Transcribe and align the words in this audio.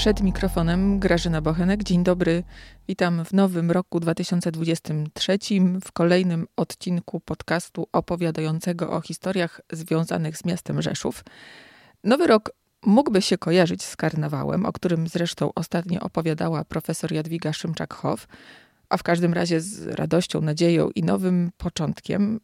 Przed 0.00 0.20
mikrofonem 0.20 0.98
Grażyna 0.98 1.40
Bochenek. 1.40 1.82
Dzień 1.82 2.04
dobry. 2.04 2.42
Witam 2.88 3.24
w 3.24 3.32
nowym 3.32 3.70
roku 3.70 4.00
2023 4.00 5.38
w 5.84 5.92
kolejnym 5.92 6.46
odcinku 6.56 7.20
podcastu 7.20 7.86
opowiadającego 7.92 8.90
o 8.90 9.00
historiach 9.00 9.60
związanych 9.72 10.36
z 10.36 10.44
miastem 10.44 10.82
Rzeszów. 10.82 11.24
Nowy 12.04 12.26
rok 12.26 12.50
mógłby 12.86 13.22
się 13.22 13.38
kojarzyć 13.38 13.82
z 13.84 13.96
karnawałem, 13.96 14.66
o 14.66 14.72
którym 14.72 15.08
zresztą 15.08 15.50
ostatnio 15.54 16.00
opowiadała 16.00 16.64
profesor 16.64 17.12
Jadwiga 17.12 17.50
Szymczak-Hoff, 17.50 18.26
a 18.88 18.96
w 18.96 19.02
każdym 19.02 19.34
razie 19.34 19.60
z 19.60 19.86
radością, 19.86 20.40
nadzieją 20.40 20.90
i 20.90 21.02
nowym 21.02 21.50
początkiem. 21.56 22.40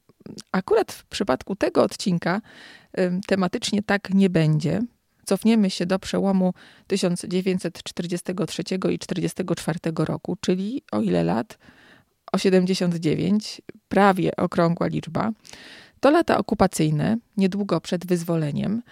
Akurat 0.53 0.93
w 0.93 1.05
przypadku 1.05 1.57
tego 1.57 1.83
odcinka 1.83 2.41
tematycznie 3.27 3.83
tak 3.83 4.15
nie 4.15 4.31
będzie. 4.31 4.83
Cofniemy 5.27 5.71
się 5.71 5.87
do 5.87 5.99
przełomu 5.99 6.55
1943 6.87 8.63
i 8.63 8.99
1944 8.99 9.79
roku, 9.99 10.37
czyli 10.41 10.83
o 10.93 11.01
ile 11.01 11.25
lat? 11.25 11.59
O 12.33 12.39
79, 12.39 13.63
prawie 13.89 14.37
okrągła 14.37 14.87
liczba. 14.87 15.31
To 16.01 16.11
lata 16.11 16.39
okupacyjne, 16.39 17.17
niedługo 17.37 17.81
przed 17.81 18.07
wyzwoleniem, 18.07 18.83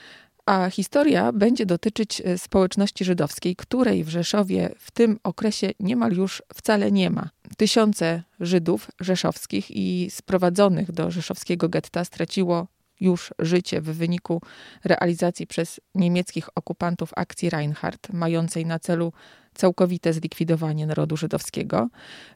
a 0.46 0.70
historia 0.70 1.32
będzie 1.32 1.66
dotyczyć 1.66 2.22
e, 2.24 2.38
społeczności 2.38 3.04
żydowskiej, 3.04 3.56
której 3.56 4.04
w 4.04 4.08
Rzeszowie 4.08 4.74
w 4.78 4.90
tym 4.90 5.18
okresie 5.22 5.70
niemal 5.80 6.12
już 6.12 6.42
wcale 6.54 6.92
nie 6.92 7.10
ma. 7.10 7.30
Tysiące 7.56 8.22
Żydów 8.40 8.90
rzeszowskich 9.00 9.70
i 9.70 10.10
sprowadzonych 10.10 10.92
do 10.92 11.10
rzeszowskiego 11.10 11.68
getta 11.68 12.04
straciło 12.04 12.66
już 13.00 13.34
życie 13.38 13.80
w 13.80 13.84
wyniku 13.84 14.40
realizacji 14.84 15.46
przez 15.46 15.80
niemieckich 15.94 16.48
okupantów 16.54 17.10
akcji 17.16 17.50
Reinhardt, 17.50 18.12
mającej 18.12 18.66
na 18.66 18.78
celu 18.78 19.12
całkowite 19.54 20.12
zlikwidowanie 20.12 20.86
narodu 20.86 21.16
żydowskiego. 21.16 21.88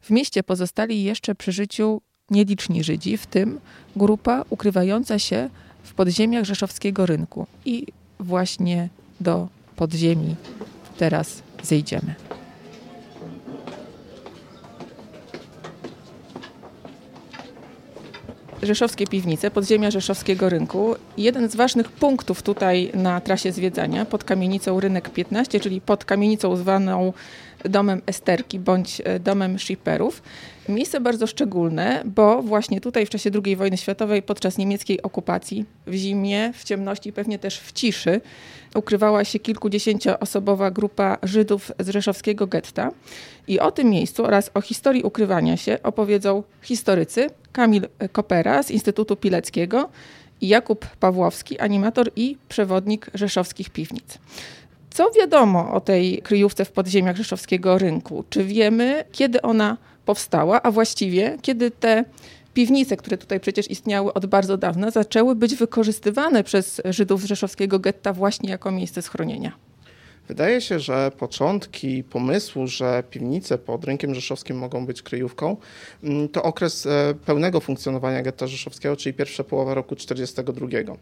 W 0.02 0.10
mieście 0.10 0.42
pozostali 0.42 1.04
jeszcze 1.04 1.34
przy 1.34 1.52
życiu 1.52 2.02
nieliczni 2.30 2.84
Żydzi, 2.84 3.16
w 3.16 3.26
tym 3.26 3.60
grupa 3.96 4.44
ukrywająca 4.50 5.18
się 5.18 5.50
w 5.82 5.94
podziemiach 5.94 6.44
rzeszowskiego 6.44 7.06
rynku. 7.06 7.46
I 7.64 7.86
właśnie 8.20 8.88
do 9.20 9.48
podziemi 9.76 10.36
teraz 10.98 11.42
zejdziemy. 11.62 12.14
Rzeszowskie 18.62 19.06
piwnice, 19.06 19.50
podziemia 19.50 19.90
Rzeszowskiego 19.90 20.48
Rynku. 20.48 20.94
Jeden 21.16 21.50
z 21.50 21.56
ważnych 21.56 21.92
punktów 21.92 22.42
tutaj 22.42 22.90
na 22.94 23.20
trasie 23.20 23.52
zwiedzania 23.52 24.04
pod 24.04 24.24
kamienicą 24.24 24.80
Rynek 24.80 25.10
15, 25.10 25.60
czyli 25.60 25.80
pod 25.80 26.04
kamienicą 26.04 26.56
zwaną 26.56 27.12
domem 27.64 28.02
Esterki 28.06 28.58
bądź 28.58 29.02
e, 29.04 29.20
domem 29.20 29.58
Shipperów. 29.58 30.22
Miejsce 30.68 31.00
bardzo 31.00 31.26
szczególne, 31.26 32.02
bo 32.04 32.42
właśnie 32.42 32.80
tutaj 32.80 33.06
w 33.06 33.10
czasie 33.10 33.30
II 33.44 33.56
wojny 33.56 33.76
światowej, 33.76 34.22
podczas 34.22 34.58
niemieckiej 34.58 35.02
okupacji, 35.02 35.64
w 35.86 35.94
zimie, 35.94 36.52
w 36.52 36.64
ciemności, 36.64 37.12
pewnie 37.12 37.38
też 37.38 37.60
w 37.60 37.72
ciszy, 37.72 38.20
ukrywała 38.74 39.24
się 39.24 39.38
kilkudziesięcioosobowa 39.38 40.70
grupa 40.70 41.18
Żydów 41.22 41.72
z 41.78 41.88
rzeszowskiego 41.88 42.46
getta. 42.46 42.90
I 43.46 43.60
o 43.60 43.70
tym 43.70 43.90
miejscu 43.90 44.24
oraz 44.24 44.50
o 44.54 44.60
historii 44.60 45.02
ukrywania 45.02 45.56
się 45.56 45.78
opowiedzą 45.82 46.42
historycy 46.62 47.26
Kamil 47.52 47.88
Kopera 48.12 48.62
z 48.62 48.70
Instytutu 48.70 49.16
Pileckiego 49.16 49.88
i 50.40 50.48
Jakub 50.48 50.86
Pawłowski, 50.86 51.58
animator 51.58 52.10
i 52.16 52.36
przewodnik 52.48 53.10
rzeszowskich 53.14 53.70
piwnic. 53.70 54.18
Co 54.90 55.10
wiadomo 55.10 55.72
o 55.72 55.80
tej 55.80 56.22
kryjówce 56.22 56.64
w 56.64 56.72
podziemiach 56.72 57.16
rzeszowskiego 57.16 57.78
rynku? 57.78 58.24
Czy 58.30 58.44
wiemy, 58.44 59.04
kiedy 59.12 59.42
ona 59.42 59.76
powstała, 60.08 60.62
a 60.62 60.70
właściwie 60.70 61.38
kiedy 61.42 61.70
te 61.70 62.04
piwnice, 62.54 62.96
które 62.96 63.18
tutaj 63.18 63.40
przecież 63.40 63.70
istniały 63.70 64.12
od 64.12 64.26
bardzo 64.26 64.56
dawna, 64.56 64.90
zaczęły 64.90 65.34
być 65.34 65.54
wykorzystywane 65.54 66.44
przez 66.44 66.80
Żydów 66.84 67.22
z 67.22 67.24
rzeszowskiego 67.24 67.78
getta 67.78 68.12
właśnie 68.12 68.50
jako 68.50 68.70
miejsce 68.70 69.02
schronienia? 69.02 69.52
Wydaje 70.28 70.60
się, 70.60 70.80
że 70.80 71.10
początki 71.18 72.04
pomysłu, 72.04 72.66
że 72.66 73.02
piwnice 73.10 73.58
pod 73.58 73.84
rynkiem 73.84 74.14
rzeszowskim 74.14 74.58
mogą 74.58 74.86
być 74.86 75.02
kryjówką, 75.02 75.56
mm, 76.04 76.28
to 76.28 76.42
okres 76.42 76.86
e, 76.86 77.14
pełnego 77.26 77.60
funkcjonowania 77.60 78.22
getta 78.22 78.46
rzeszowskiego, 78.46 78.96
czyli 78.96 79.14
pierwsza 79.14 79.44
połowa 79.44 79.74
roku 79.74 79.96
1942. 79.96 80.96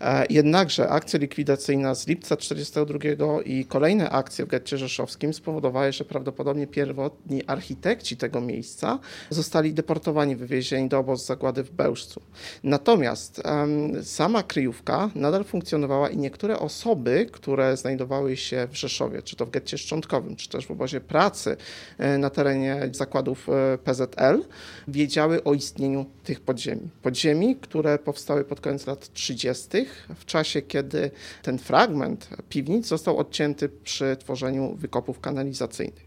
E, 0.00 0.26
jednakże 0.30 0.88
akcja 0.88 1.18
likwidacyjna 1.18 1.94
z 1.94 2.06
lipca 2.06 2.36
1942 2.36 3.42
i 3.42 3.64
kolejne 3.64 4.10
akcje 4.10 4.44
w 4.44 4.48
getcie 4.48 4.78
rzeszowskim 4.78 5.34
spowodowały, 5.34 5.92
że 5.92 6.04
prawdopodobnie 6.04 6.66
pierwotni 6.66 7.44
architekci 7.46 8.16
tego 8.16 8.40
miejsca 8.40 8.98
zostali 9.30 9.74
deportowani, 9.74 10.36
wywiezieni 10.36 10.88
do 10.88 10.98
obozu 10.98 11.24
zagłady 11.24 11.62
w 11.62 11.70
Bełżcu. 11.70 12.20
Natomiast 12.64 13.42
um, 13.44 14.04
sama 14.04 14.42
kryjówka 14.42 15.10
nadal 15.14 15.44
funkcjonowała 15.44 16.10
i 16.10 16.16
niektóre 16.16 16.58
osoby, 16.58 17.26
które 17.32 17.76
znajdowały 17.76 18.36
się 18.36 18.68
w 18.70 18.76
Rzeszowie, 18.76 19.22
czy 19.22 19.36
to 19.36 19.46
w 19.46 19.50
getcie 19.50 19.78
szczątkowym, 19.78 20.36
czy 20.36 20.48
też 20.48 20.66
w 20.66 20.70
obozie 20.70 21.00
pracy 21.00 21.56
e, 21.98 22.18
na 22.18 22.30
terenie 22.30 22.88
zakładów 22.92 23.48
e, 23.48 23.78
PZL, 23.78 24.44
wiedziały 24.88 25.44
o 25.44 25.54
istnieniu 25.54 26.06
tych 26.24 26.40
podziemi. 26.40 26.90
Podziemi, 27.02 27.56
które 27.56 27.98
powstały 27.98 28.44
pod 28.44 28.60
koniec 28.60 28.86
lat 28.86 29.12
30 29.12 29.85
w 30.16 30.24
czasie, 30.24 30.62
kiedy 30.62 31.10
ten 31.42 31.58
fragment 31.58 32.28
piwnic 32.48 32.86
został 32.86 33.18
odcięty 33.18 33.68
przy 33.68 34.16
tworzeniu 34.16 34.74
wykopów 34.74 35.20
kanalizacyjnych. 35.20 36.06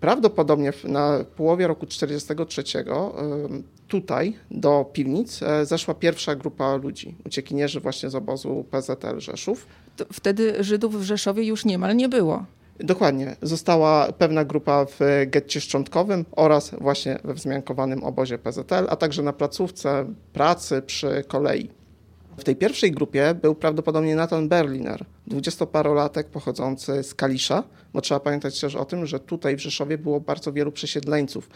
Prawdopodobnie 0.00 0.72
na 0.84 1.24
połowie 1.36 1.66
roku 1.66 1.86
1943 1.86 2.84
tutaj 3.88 4.36
do 4.50 4.90
piwnic 4.92 5.42
e, 5.42 5.66
zeszła 5.66 5.94
pierwsza 5.94 6.34
grupa 6.34 6.76
ludzi, 6.76 7.14
uciekinierzy 7.26 7.80
właśnie 7.80 8.10
z 8.10 8.14
obozu 8.14 8.64
PZL 8.70 9.20
Rzeszów. 9.20 9.66
To 9.96 10.04
wtedy 10.12 10.64
Żydów 10.64 11.00
w 11.00 11.02
Rzeszowie 11.02 11.44
już 11.44 11.64
niemal 11.64 11.96
nie 11.96 12.08
było. 12.08 12.44
Dokładnie. 12.80 13.36
Została 13.42 14.12
pewna 14.12 14.44
grupa 14.44 14.84
w 14.84 15.00
getcie 15.26 15.60
szczątkowym 15.60 16.24
oraz 16.32 16.70
właśnie 16.80 17.18
we 17.24 17.34
wzmiankowanym 17.34 18.04
obozie 18.04 18.38
PZL, 18.38 18.86
a 18.88 18.96
także 18.96 19.22
na 19.22 19.32
placówce 19.32 20.06
pracy 20.32 20.82
przy 20.82 21.24
kolei. 21.28 21.70
W 22.38 22.44
tej 22.44 22.56
pierwszej 22.56 22.92
grupie 22.92 23.34
był 23.42 23.54
prawdopodobnie 23.54 24.16
Nathan 24.16 24.48
Berliner, 24.48 25.04
dwudziestoparolatek 25.26 26.28
pochodzący 26.28 27.02
z 27.02 27.14
Kalisza, 27.14 27.62
bo 27.92 28.00
trzeba 28.00 28.20
pamiętać 28.20 28.60
też 28.60 28.74
o 28.74 28.84
tym, 28.84 29.06
że 29.06 29.20
tutaj 29.20 29.56
w 29.56 29.60
Rzeszowie 29.60 29.98
było 29.98 30.20
bardzo 30.20 30.52
wielu 30.52 30.72
przesiedleńców 30.72 31.50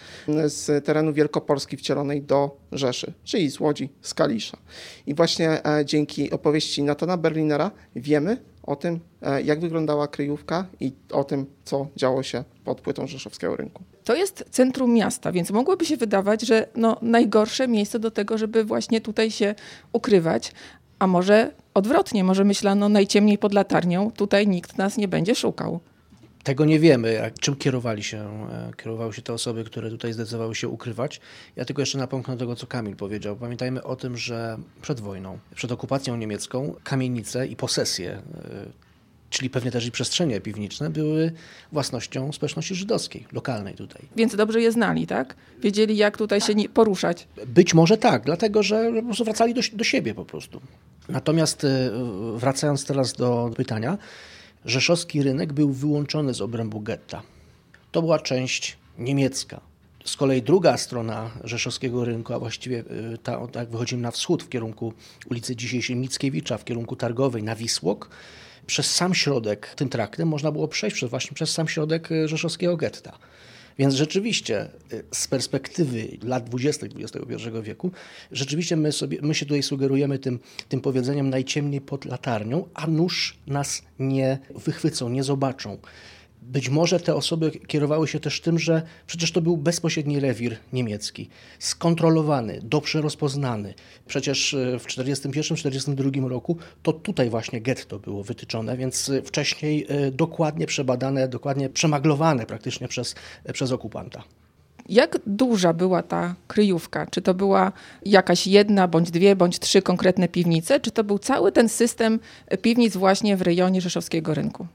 z 0.46 0.84
terenu 0.84 1.12
Wielkopolski 1.12 1.76
wcielonej 1.76 2.22
do 2.22 2.56
Rzeszy, 2.72 3.12
czyli 3.24 3.50
z 3.50 3.60
Łodzi, 3.60 3.88
z 4.00 4.14
Kalisza. 4.14 4.58
I 5.06 5.14
właśnie 5.14 5.66
e, 5.66 5.84
dzięki 5.84 6.30
opowieści 6.30 6.82
Natana 6.82 7.16
Berlinera 7.16 7.70
wiemy 7.96 8.36
o 8.62 8.76
tym, 8.76 9.00
e, 9.22 9.42
jak 9.42 9.60
wyglądała 9.60 10.08
kryjówka 10.08 10.66
i 10.80 10.92
o 11.12 11.24
tym, 11.24 11.46
co 11.64 11.86
działo 11.96 12.22
się 12.22 12.44
pod 12.64 12.80
płytą 12.80 13.06
rzeszowskiego 13.06 13.56
rynku. 13.56 13.82
To 14.04 14.14
jest 14.14 14.44
centrum 14.50 14.94
miasta, 14.94 15.32
więc 15.32 15.50
mogłoby 15.50 15.84
się 15.84 15.96
wydawać, 15.96 16.42
że 16.42 16.66
no, 16.76 16.96
najgorsze 17.02 17.68
miejsce 17.68 17.98
do 17.98 18.10
tego, 18.10 18.38
żeby 18.38 18.64
właśnie 18.64 19.00
tutaj 19.00 19.30
się 19.30 19.54
ukrywać, 19.92 20.52
a 20.98 21.06
może 21.06 21.50
odwrotnie, 21.74 22.24
może 22.24 22.44
myślano 22.44 22.88
najciemniej 22.88 23.38
pod 23.38 23.54
latarnią, 23.54 24.10
tutaj 24.10 24.46
nikt 24.46 24.78
nas 24.78 24.96
nie 24.96 25.08
będzie 25.08 25.34
szukał. 25.34 25.80
Tego 26.42 26.64
nie 26.64 26.78
wiemy, 26.78 27.30
czym 27.40 27.56
kierowali 27.56 28.02
się, 28.02 28.48
e, 28.52 28.72
kierowały 28.76 29.12
się 29.12 29.22
te 29.22 29.32
osoby, 29.32 29.64
które 29.64 29.90
tutaj 29.90 30.12
zdecydowały 30.12 30.54
się 30.54 30.68
ukrywać. 30.68 31.20
Ja 31.56 31.64
tylko 31.64 31.82
jeszcze 31.82 31.98
napomknę 31.98 32.36
tego, 32.36 32.56
co 32.56 32.66
Kamil 32.66 32.96
powiedział. 32.96 33.36
Pamiętajmy 33.36 33.82
o 33.82 33.96
tym, 33.96 34.16
że 34.16 34.58
przed 34.82 35.00
wojną, 35.00 35.38
przed 35.54 35.72
okupacją 35.72 36.16
niemiecką, 36.16 36.74
kamienice 36.84 37.46
i 37.46 37.56
posesje 37.56 38.10
e, 38.12 38.20
czyli 39.30 39.50
pewnie 39.50 39.70
też 39.70 39.86
i 39.86 39.90
przestrzenie 39.90 40.40
piwniczne, 40.40 40.90
były 40.90 41.32
własnością 41.72 42.32
społeczności 42.32 42.74
żydowskiej, 42.74 43.26
lokalnej 43.32 43.74
tutaj. 43.74 44.02
Więc 44.16 44.36
dobrze 44.36 44.60
je 44.60 44.72
znali, 44.72 45.06
tak? 45.06 45.34
Wiedzieli, 45.58 45.96
jak 45.96 46.18
tutaj 46.18 46.40
się 46.40 46.54
poruszać. 46.74 47.28
Być 47.46 47.74
może 47.74 47.98
tak, 47.98 48.24
dlatego 48.24 48.62
że 48.62 48.92
po 48.92 49.02
prostu 49.02 49.24
wracali 49.24 49.54
do, 49.54 49.60
do 49.72 49.84
siebie 49.84 50.14
po 50.14 50.24
prostu. 50.24 50.60
Natomiast 51.08 51.64
e, 51.64 51.90
wracając 52.36 52.84
teraz 52.84 53.12
do 53.12 53.50
pytania, 53.56 53.98
rzeszowski 54.64 55.22
rynek 55.22 55.52
był 55.52 55.72
wyłączony 55.72 56.34
z 56.34 56.40
obrębu 56.40 56.80
getta. 56.80 57.22
To 57.92 58.02
była 58.02 58.18
część 58.18 58.76
niemiecka. 58.98 59.60
Z 60.04 60.16
kolei 60.16 60.42
druga 60.42 60.76
strona 60.76 61.30
rzeszowskiego 61.44 62.04
rynku, 62.04 62.34
a 62.34 62.38
właściwie 62.38 62.78
e, 63.14 63.18
ta, 63.18 63.46
tak 63.46 63.70
wychodzimy 63.70 64.02
na 64.02 64.10
wschód 64.10 64.42
w 64.42 64.48
kierunku 64.48 64.92
ulicy 65.30 65.56
dzisiejszej 65.56 65.96
Mickiewicza, 65.96 66.58
w 66.58 66.64
kierunku 66.64 66.96
Targowej 66.96 67.42
na 67.42 67.56
Wisłok, 67.56 68.10
przez 68.66 68.94
sam 68.94 69.14
środek 69.14 69.74
tym 69.76 69.88
traktem 69.88 70.28
można 70.28 70.52
było 70.52 70.68
przejść 70.68 70.96
przez, 70.96 71.10
właśnie 71.10 71.34
przez 71.34 71.52
sam 71.52 71.68
środek 71.68 72.12
e, 72.12 72.28
rzeszowskiego 72.28 72.76
getta. 72.76 73.18
Więc 73.80 73.94
rzeczywiście 73.94 74.68
y, 74.92 75.04
z 75.12 75.28
perspektywy 75.28 76.08
lat 76.22 76.44
20. 76.44 76.86
XXI 76.86 77.48
wieku, 77.62 77.90
rzeczywiście 78.32 78.76
my, 78.76 78.92
sobie, 78.92 79.18
my 79.22 79.34
się 79.34 79.46
tutaj 79.46 79.62
sugerujemy 79.62 80.18
tym, 80.18 80.38
tym 80.68 80.80
powiedzeniem 80.80 81.30
najciemniej 81.30 81.80
pod 81.80 82.04
latarnią, 82.04 82.68
a 82.74 82.86
nóż 82.86 83.36
nas 83.46 83.82
nie 83.98 84.38
wychwycą, 84.54 85.08
nie 85.08 85.24
zobaczą. 85.24 85.78
Być 86.42 86.68
może 86.68 87.00
te 87.00 87.14
osoby 87.14 87.50
kierowały 87.50 88.08
się 88.08 88.20
też 88.20 88.40
tym, 88.40 88.58
że 88.58 88.82
przecież 89.06 89.32
to 89.32 89.40
był 89.40 89.56
bezpośredni 89.56 90.20
rewir 90.20 90.56
niemiecki, 90.72 91.28
skontrolowany, 91.58 92.60
dobrze 92.62 93.00
rozpoznany. 93.00 93.74
Przecież 94.06 94.54
e, 94.54 94.78
w 94.78 94.86
1941-1942 94.86 96.28
roku 96.28 96.56
to 96.82 96.92
tutaj 96.92 97.30
właśnie 97.30 97.60
getto 97.60 97.98
było 97.98 98.22
wytyczone, 98.24 98.76
więc 98.76 99.08
e, 99.08 99.22
wcześniej 99.22 99.86
e, 99.88 100.10
dokładnie 100.10 100.66
przebadane, 100.66 101.28
dokładnie 101.28 101.68
przemaglowane 101.68 102.46
praktycznie 102.46 102.88
przez, 102.88 103.14
przez 103.52 103.72
okupanta. 103.72 104.22
Jak 104.88 105.18
duża 105.26 105.72
była 105.72 106.02
ta 106.02 106.34
kryjówka? 106.48 107.06
Czy 107.06 107.22
to 107.22 107.34
była 107.34 107.72
jakaś 108.06 108.46
jedna, 108.46 108.88
bądź 108.88 109.10
dwie, 109.10 109.36
bądź 109.36 109.58
trzy 109.58 109.82
konkretne 109.82 110.28
piwnice? 110.28 110.80
Czy 110.80 110.90
to 110.90 111.04
był 111.04 111.18
cały 111.18 111.52
ten 111.52 111.68
system 111.68 112.20
piwnic 112.62 112.96
właśnie 112.96 113.36
w 113.36 113.42
rejonie 113.42 113.80
Rzeszowskiego 113.80 114.34
Rynku? 114.34 114.66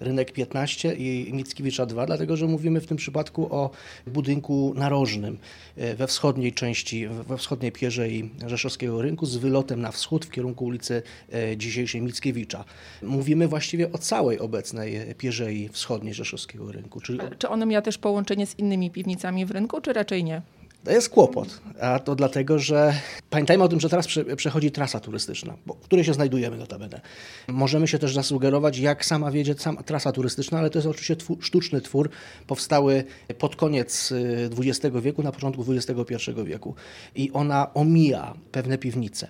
Rynek 0.00 0.32
15 0.32 0.94
i 0.94 1.32
Mickiewicza 1.32 1.86
2, 1.86 2.06
dlatego 2.06 2.36
że 2.36 2.46
mówimy 2.46 2.80
w 2.80 2.86
tym 2.86 2.96
przypadku 2.96 3.54
o 3.54 3.70
budynku 4.06 4.72
narożnym 4.76 5.38
e, 5.76 5.94
we 5.94 6.06
wschodniej 6.06 6.52
części, 6.52 7.08
we 7.08 7.38
wschodniej 7.38 7.72
pierzei 7.72 8.30
Rzeszowskiego 8.46 9.02
Rynku 9.02 9.26
z 9.26 9.36
wylotem 9.36 9.80
na 9.80 9.92
wschód 9.92 10.24
w 10.24 10.30
kierunku 10.30 10.64
ulicy 10.64 11.02
e, 11.32 11.56
dzisiejszej 11.56 12.02
Mickiewicza. 12.02 12.64
Mówimy 13.02 13.48
właściwie 13.48 13.92
o 13.92 13.98
całej 13.98 14.38
obecnej 14.38 15.14
pierzei 15.18 15.68
wschodniej 15.68 16.14
Rzeszowskiego 16.14 16.72
Rynku. 16.72 17.00
Czyli... 17.00 17.18
Czy 17.38 17.48
ono 17.48 17.66
miało 17.66 17.82
też 17.82 17.98
połączenie 17.98 18.46
z 18.46 18.58
innymi 18.58 18.90
piwnicami 18.90 19.46
w 19.46 19.50
rynku, 19.50 19.80
czy 19.80 19.92
raczej 19.92 20.24
nie? 20.24 20.42
To 20.84 20.90
jest 20.90 21.08
kłopot, 21.08 21.60
a 21.80 21.98
to 21.98 22.14
dlatego, 22.14 22.58
że 22.58 22.94
pamiętajmy 23.30 23.64
o 23.64 23.68
tym, 23.68 23.80
że 23.80 23.88
teraz 23.88 24.06
przechodzi 24.36 24.70
trasa 24.70 25.00
turystyczna, 25.00 25.56
w 25.66 25.84
której 25.84 26.04
się 26.04 26.14
znajdujemy 26.14 26.56
notabene. 26.56 27.00
Możemy 27.48 27.88
się 27.88 27.98
też 27.98 28.14
zasugerować, 28.14 28.78
jak 28.78 29.04
sama 29.04 29.30
wiedzie 29.30 29.54
sama 29.54 29.82
trasa 29.82 30.12
turystyczna, 30.12 30.58
ale 30.58 30.70
to 30.70 30.78
jest 30.78 30.88
oczywiście 30.88 31.16
twór, 31.16 31.38
sztuczny 31.40 31.80
twór, 31.80 32.10
powstały 32.46 33.04
pod 33.38 33.56
koniec 33.56 34.12
XX 34.58 34.96
y, 34.96 35.00
wieku, 35.00 35.22
na 35.22 35.32
początku 35.32 35.64
XXI 35.72 36.14
wieku 36.44 36.74
i 37.14 37.30
ona 37.32 37.74
omija 37.74 38.34
pewne 38.52 38.78
piwnice. 38.78 39.28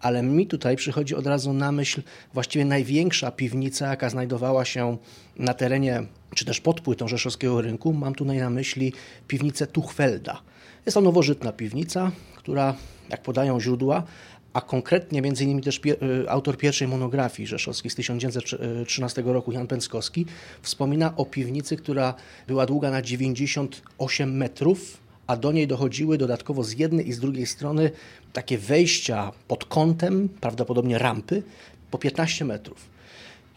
Ale 0.00 0.22
mi 0.22 0.46
tutaj 0.46 0.76
przychodzi 0.76 1.14
od 1.14 1.26
razu 1.26 1.52
na 1.52 1.72
myśl 1.72 2.02
właściwie 2.34 2.64
największa 2.64 3.30
piwnica, 3.30 3.86
jaka 3.86 4.10
znajdowała 4.10 4.64
się 4.64 4.96
na 5.36 5.54
terenie, 5.54 6.02
czy 6.34 6.44
też 6.44 6.60
pod 6.60 6.80
płytą 6.80 7.08
Rzeszowskiego 7.08 7.60
Rynku. 7.60 7.92
Mam 7.92 8.14
tutaj 8.14 8.38
na 8.38 8.50
myśli 8.50 8.92
piwnicę 9.28 9.66
Tuchfelda 9.66 10.42
jest 10.86 10.94
to 10.94 11.00
nowożytna 11.00 11.52
piwnica, 11.52 12.12
która, 12.36 12.74
jak 13.10 13.22
podają 13.22 13.60
źródła, 13.60 14.02
a 14.52 14.60
konkretnie 14.60 15.22
między 15.22 15.44
innymi 15.44 15.62
też 15.62 15.80
y, 15.86 16.30
autor 16.30 16.56
pierwszej 16.56 16.88
monografii 16.88 17.46
rzeszowskiej 17.46 17.90
z 17.90 17.94
1913 17.94 19.22
roku, 19.22 19.52
Jan 19.52 19.66
Pęckowski, 19.66 20.26
wspomina 20.62 21.16
o 21.16 21.24
piwnicy, 21.24 21.76
która 21.76 22.14
była 22.46 22.66
długa 22.66 22.90
na 22.90 23.02
98 23.02 24.36
metrów, 24.36 24.98
a 25.26 25.36
do 25.36 25.52
niej 25.52 25.66
dochodziły 25.66 26.18
dodatkowo 26.18 26.64
z 26.64 26.72
jednej 26.72 27.08
i 27.08 27.12
z 27.12 27.20
drugiej 27.20 27.46
strony 27.46 27.90
takie 28.32 28.58
wejścia 28.58 29.32
pod 29.48 29.64
kątem, 29.64 30.28
prawdopodobnie 30.40 30.98
rampy, 30.98 31.42
po 31.90 31.98
15 31.98 32.44
metrów. 32.44 32.91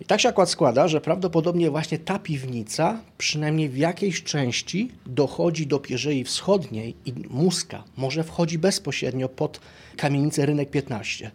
I 0.01 0.05
tak 0.05 0.21
się 0.21 0.29
akurat 0.29 0.49
składa, 0.49 0.87
że 0.87 1.01
prawdopodobnie 1.01 1.71
właśnie 1.71 1.99
ta 1.99 2.19
piwnica, 2.19 3.01
przynajmniej 3.17 3.69
w 3.69 3.77
jakiejś 3.77 4.23
części, 4.23 4.91
dochodzi 5.05 5.67
do 5.67 5.79
Pierzei 5.79 6.23
Wschodniej 6.23 6.95
i 7.05 7.13
Muska 7.29 7.83
może 7.97 8.23
wchodzi 8.23 8.57
bezpośrednio 8.57 9.29
pod 9.29 9.59
kamienicę 9.97 10.45
Rynek 10.45 10.69
15. 10.69 11.31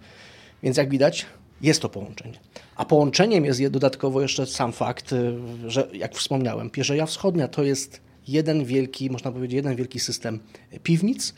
Więc 0.62 0.76
jak 0.76 0.90
widać, 0.90 1.26
jest 1.62 1.82
to 1.82 1.88
połączenie. 1.88 2.38
A 2.76 2.84
połączeniem 2.84 3.44
jest 3.44 3.66
dodatkowo 3.66 4.22
jeszcze 4.22 4.46
sam 4.46 4.72
fakt, 4.72 5.12
y, 5.12 5.36
że 5.66 5.88
jak 5.92 6.14
wspomniałem, 6.14 6.70
Pierzeja 6.70 7.06
Wschodnia 7.06 7.48
to 7.48 7.64
jest 7.64 8.00
jeden 8.28 8.64
wielki, 8.64 9.10
można 9.10 9.32
powiedzieć, 9.32 9.56
jeden 9.56 9.76
wielki 9.76 10.00
system 10.00 10.40
piwnic 10.82 11.34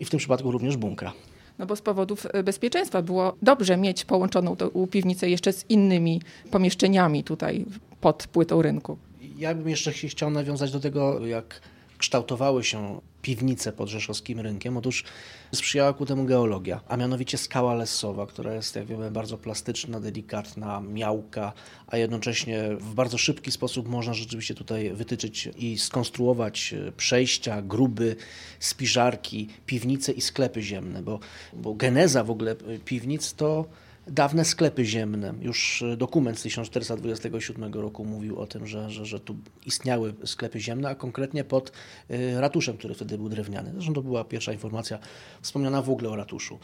i 0.00 0.04
w 0.04 0.10
tym 0.10 0.18
przypadku 0.18 0.50
również 0.50 0.76
bunkra. 0.76 1.12
No 1.62 1.66
bo 1.66 1.76
z 1.76 1.82
powodów 1.82 2.26
e, 2.32 2.42
bezpieczeństwa 2.42 3.02
było 3.02 3.36
dobrze 3.42 3.76
mieć 3.76 4.04
połączoną 4.04 4.56
tą 4.56 4.86
piwnicę 4.90 5.30
jeszcze 5.30 5.52
z 5.52 5.70
innymi 5.70 6.22
pomieszczeniami 6.50 7.24
tutaj 7.24 7.64
pod 8.00 8.26
płytą 8.26 8.62
rynku. 8.62 8.98
Ja 9.38 9.54
bym 9.54 9.68
jeszcze 9.68 9.92
chciał 9.92 10.30
nawiązać 10.30 10.72
do 10.72 10.80
tego, 10.80 11.26
jak 11.26 11.60
kształtowały 12.02 12.64
się 12.64 13.00
piwnice 13.22 13.72
pod 13.72 13.88
rzeszowskim 13.88 14.40
rynkiem. 14.40 14.76
Otóż 14.76 15.04
sprzyjała 15.54 15.92
ku 15.92 16.06
temu 16.06 16.24
geologia, 16.24 16.80
a 16.88 16.96
mianowicie 16.96 17.38
skała 17.38 17.74
lesowa, 17.74 18.26
która 18.26 18.54
jest, 18.54 18.76
jak 18.76 18.86
wiemy, 18.86 19.10
bardzo 19.10 19.38
plastyczna, 19.38 20.00
delikatna, 20.00 20.80
miałka, 20.80 21.52
a 21.86 21.96
jednocześnie 21.96 22.62
w 22.78 22.94
bardzo 22.94 23.18
szybki 23.18 23.50
sposób 23.50 23.88
można 23.88 24.14
rzeczywiście 24.14 24.54
tutaj 24.54 24.90
wytyczyć 24.90 25.48
i 25.56 25.78
skonstruować 25.78 26.74
przejścia, 26.96 27.62
gruby, 27.62 28.16
spiżarki, 28.60 29.48
piwnice 29.66 30.12
i 30.12 30.20
sklepy 30.20 30.62
ziemne, 30.62 31.02
bo, 31.02 31.20
bo 31.52 31.74
geneza 31.74 32.24
w 32.24 32.30
ogóle 32.30 32.56
piwnic 32.84 33.34
to 33.34 33.64
dawne 34.06 34.44
sklepy 34.44 34.84
ziemne. 34.84 35.34
Już 35.40 35.82
e, 35.82 35.96
dokument 35.96 36.38
z 36.38 36.42
1427 36.42 37.72
roku 37.74 38.04
mówił 38.04 38.40
o 38.40 38.46
tym, 38.46 38.66
że, 38.66 38.90
że, 38.90 39.06
że 39.06 39.20
tu 39.20 39.36
istniały 39.66 40.14
sklepy 40.24 40.60
ziemne, 40.60 40.88
a 40.88 40.94
konkretnie 40.94 41.44
pod 41.44 41.72
e, 42.10 42.40
ratuszem, 42.40 42.76
który 42.76 42.94
wtedy 42.94 43.18
był 43.18 43.28
drewniany. 43.28 43.72
Zresztą 43.74 43.94
to 43.94 44.02
była 44.02 44.24
pierwsza 44.24 44.52
informacja 44.52 44.98
wspomniana 45.42 45.82
w 45.82 45.90
ogóle 45.90 46.10
o 46.10 46.16
ratuszu. 46.16 46.58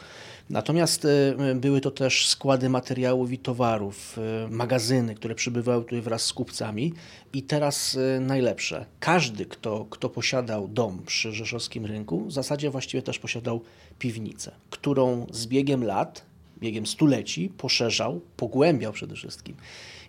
Natomiast 0.49 1.05
e, 1.05 1.55
były 1.55 1.81
to 1.81 1.91
też 1.91 2.27
składy 2.27 2.69
materiałów 2.69 3.31
i 3.31 3.37
towarów, 3.37 4.17
magazyny, 4.49 5.15
które 5.15 5.35
przybywały 5.35 5.83
tutaj 5.83 6.01
wraz 6.01 6.25
z 6.25 6.33
kupcami. 6.33 6.93
I 7.33 7.43
teraz 7.43 7.97
najlepsze. 8.21 8.85
Każdy, 8.99 9.45
kto, 9.45 9.85
kto 9.89 10.09
posiadał 10.09 10.67
dom 10.67 11.01
przy 11.05 11.31
rzeszowskim 11.31 11.85
rynku, 11.85 12.25
w 12.25 12.31
zasadzie 12.31 12.69
właściwie 12.69 13.03
też 13.03 13.19
posiadał 13.19 13.61
piwnicę, 13.99 14.51
którą 14.69 15.27
z 15.31 15.47
biegiem 15.47 15.83
lat 15.83 16.28
biegiem 16.61 16.85
stuleci 16.85 17.49
poszerzał, 17.57 18.21
pogłębiał 18.37 18.93
przede 18.93 19.15
wszystkim. 19.15 19.55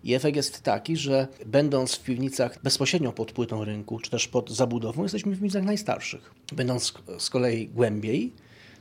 I 0.04 0.14
efekt 0.14 0.36
jest 0.36 0.62
taki, 0.62 0.96
że 0.96 1.28
będąc 1.46 1.94
w 1.94 2.04
piwnicach 2.04 2.62
bezpośrednio 2.62 3.12
pod 3.12 3.32
płytą 3.32 3.64
rynku, 3.64 3.98
czy 3.98 4.10
też 4.10 4.28
pod 4.28 4.50
zabudową, 4.50 5.02
jesteśmy 5.02 5.32
w 5.32 5.34
piwnicach 5.34 5.64
najstarszych. 5.64 6.34
Będąc 6.52 6.94
z 7.18 7.30
kolei 7.30 7.68
głębiej, 7.68 8.32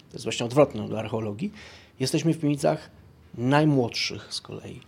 to 0.09 0.13
jest 0.13 0.23
właśnie 0.23 0.45
odwrotne 0.45 0.89
do 0.89 0.99
archeologii, 0.99 1.51
jesteśmy 1.99 2.33
w 2.33 2.39
piwnicach 2.39 2.89
najmłodszych 3.37 4.33
z 4.33 4.41
kolei. 4.41 4.81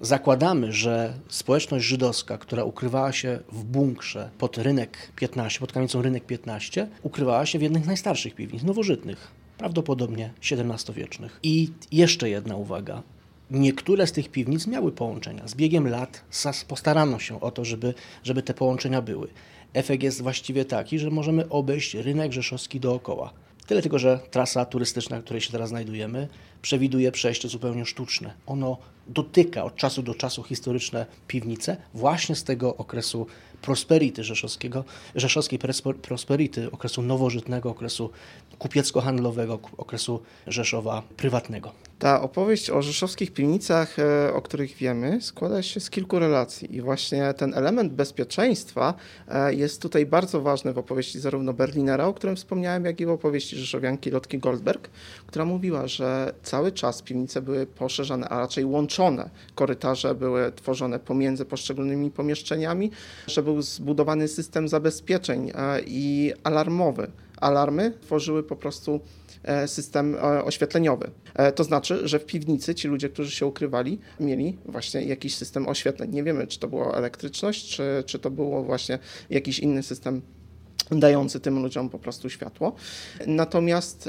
Zakładamy, 0.00 0.72
że 0.72 1.14
społeczność 1.28 1.86
żydowska, 1.86 2.38
która 2.38 2.64
ukrywała 2.64 3.12
się 3.12 3.38
w 3.52 3.64
bunkrze 3.64 4.30
pod 4.38 4.58
rynek 4.58 5.12
15, 5.16 5.60
pod 5.60 5.72
kamienicą 5.72 6.02
rynek 6.02 6.26
15, 6.26 6.88
ukrywała 7.02 7.46
się 7.46 7.58
w 7.58 7.62
jednych 7.62 7.86
najstarszych 7.86 8.34
piwnic, 8.34 8.62
nowożytnych, 8.62 9.41
prawdopodobnie 9.58 10.32
XVII-wiecznych. 10.50 11.40
I 11.42 11.70
jeszcze 11.92 12.30
jedna 12.30 12.56
uwaga. 12.56 13.02
Niektóre 13.50 14.06
z 14.06 14.12
tych 14.12 14.28
piwnic 14.28 14.66
miały 14.66 14.92
połączenia. 14.92 15.48
Z 15.48 15.54
biegiem 15.54 15.88
lat 15.88 16.24
postarano 16.68 17.18
się 17.18 17.40
o 17.40 17.50
to, 17.50 17.64
żeby, 17.64 17.94
żeby 18.24 18.42
te 18.42 18.54
połączenia 18.54 19.02
były. 19.02 19.28
Efekt 19.72 20.02
jest 20.02 20.22
właściwie 20.22 20.64
taki, 20.64 20.98
że 20.98 21.10
możemy 21.10 21.48
obejść 21.48 21.94
rynek 21.94 22.32
rzeszowski 22.32 22.80
dookoła. 22.80 23.32
Tyle 23.66 23.82
tylko, 23.82 23.98
że 23.98 24.20
trasa 24.30 24.64
turystyczna, 24.64 25.20
w 25.20 25.24
której 25.24 25.40
się 25.40 25.52
teraz 25.52 25.68
znajdujemy, 25.68 26.28
przewiduje 26.62 27.12
przejście 27.12 27.48
zupełnie 27.48 27.86
sztuczne. 27.86 28.34
Ono 28.46 28.78
dotyka 29.08 29.64
od 29.64 29.76
czasu 29.76 30.02
do 30.02 30.14
czasu 30.14 30.42
historyczne 30.42 31.06
piwnice 31.26 31.76
właśnie 31.94 32.34
z 32.34 32.44
tego 32.44 32.76
okresu 32.76 33.26
prosperity 33.62 34.24
rzeszowskiego, 34.24 34.84
rzeszowskiej 35.14 35.58
prosperity, 36.02 36.70
okresu 36.72 37.02
nowożytnego, 37.02 37.70
okresu 37.70 38.10
kupiecko-handlowego, 38.58 39.58
okresu 39.76 40.20
Rzeszowa 40.46 41.02
prywatnego. 41.16 41.72
Ta 41.98 42.22
opowieść 42.22 42.70
o 42.70 42.82
rzeszowskich 42.82 43.32
piwnicach, 43.32 43.98
e, 43.98 44.34
o 44.34 44.42
których 44.42 44.76
wiemy, 44.76 45.20
składa 45.20 45.62
się 45.62 45.80
z 45.80 45.90
kilku 45.90 46.18
relacji 46.18 46.76
i 46.76 46.80
właśnie 46.80 47.34
ten 47.34 47.54
element 47.54 47.92
bezpieczeństwa 47.92 48.94
e, 49.28 49.54
jest 49.54 49.82
tutaj 49.82 50.06
bardzo 50.06 50.40
ważny 50.40 50.72
w 50.72 50.78
opowieści 50.78 51.20
zarówno 51.20 51.52
Berlinera, 51.52 52.06
o 52.06 52.14
którym 52.14 52.36
wspomniałem, 52.36 52.84
jak 52.84 53.00
i 53.00 53.06
w 53.06 53.10
opowieści 53.10 53.56
rzeszowianki 53.56 54.10
Lotki 54.10 54.38
Goldberg, 54.38 54.90
która 55.26 55.44
mówiła, 55.44 55.86
że 55.86 56.34
cały 56.42 56.72
czas 56.72 57.02
piwnice 57.02 57.42
były 57.42 57.66
poszerzane, 57.66 58.28
a 58.28 58.38
raczej 58.38 58.64
łączone. 58.64 59.30
Korytarze 59.54 60.14
były 60.14 60.52
tworzone 60.52 60.98
pomiędzy 60.98 61.44
poszczególnymi 61.44 62.10
pomieszczeniami, 62.10 62.90
że 63.26 63.42
był 63.52 63.62
zbudowany 63.62 64.28
system 64.28 64.68
zabezpieczeń 64.68 65.50
e, 65.54 65.80
i 65.86 66.32
alarmowy. 66.44 67.10
Alarmy 67.36 67.92
tworzyły 68.00 68.42
po 68.42 68.56
prostu 68.56 69.00
e, 69.42 69.68
system 69.68 70.14
e, 70.14 70.44
oświetleniowy. 70.44 71.10
To 71.54 71.64
znaczy, 71.64 72.08
że 72.08 72.18
w 72.18 72.26
piwnicy 72.26 72.74
ci 72.74 72.88
ludzie, 72.88 73.08
którzy 73.08 73.30
się 73.30 73.46
ukrywali, 73.46 73.98
mieli 74.20 74.58
właśnie 74.66 75.02
jakiś 75.04 75.36
system 75.36 75.68
oświetleń. 75.68 76.10
Nie 76.10 76.22
wiemy, 76.22 76.46
czy 76.46 76.58
to 76.58 76.68
była 76.68 76.94
elektryczność, 76.94 77.76
czy, 77.76 78.04
czy 78.06 78.18
to 78.18 78.30
było 78.30 78.62
właśnie 78.62 78.98
jakiś 79.30 79.58
inny 79.58 79.82
system 79.82 80.22
dający 80.90 81.40
tym 81.40 81.62
ludziom 81.62 81.90
po 81.90 81.98
prostu 81.98 82.30
światło. 82.30 82.72
Natomiast 83.26 84.08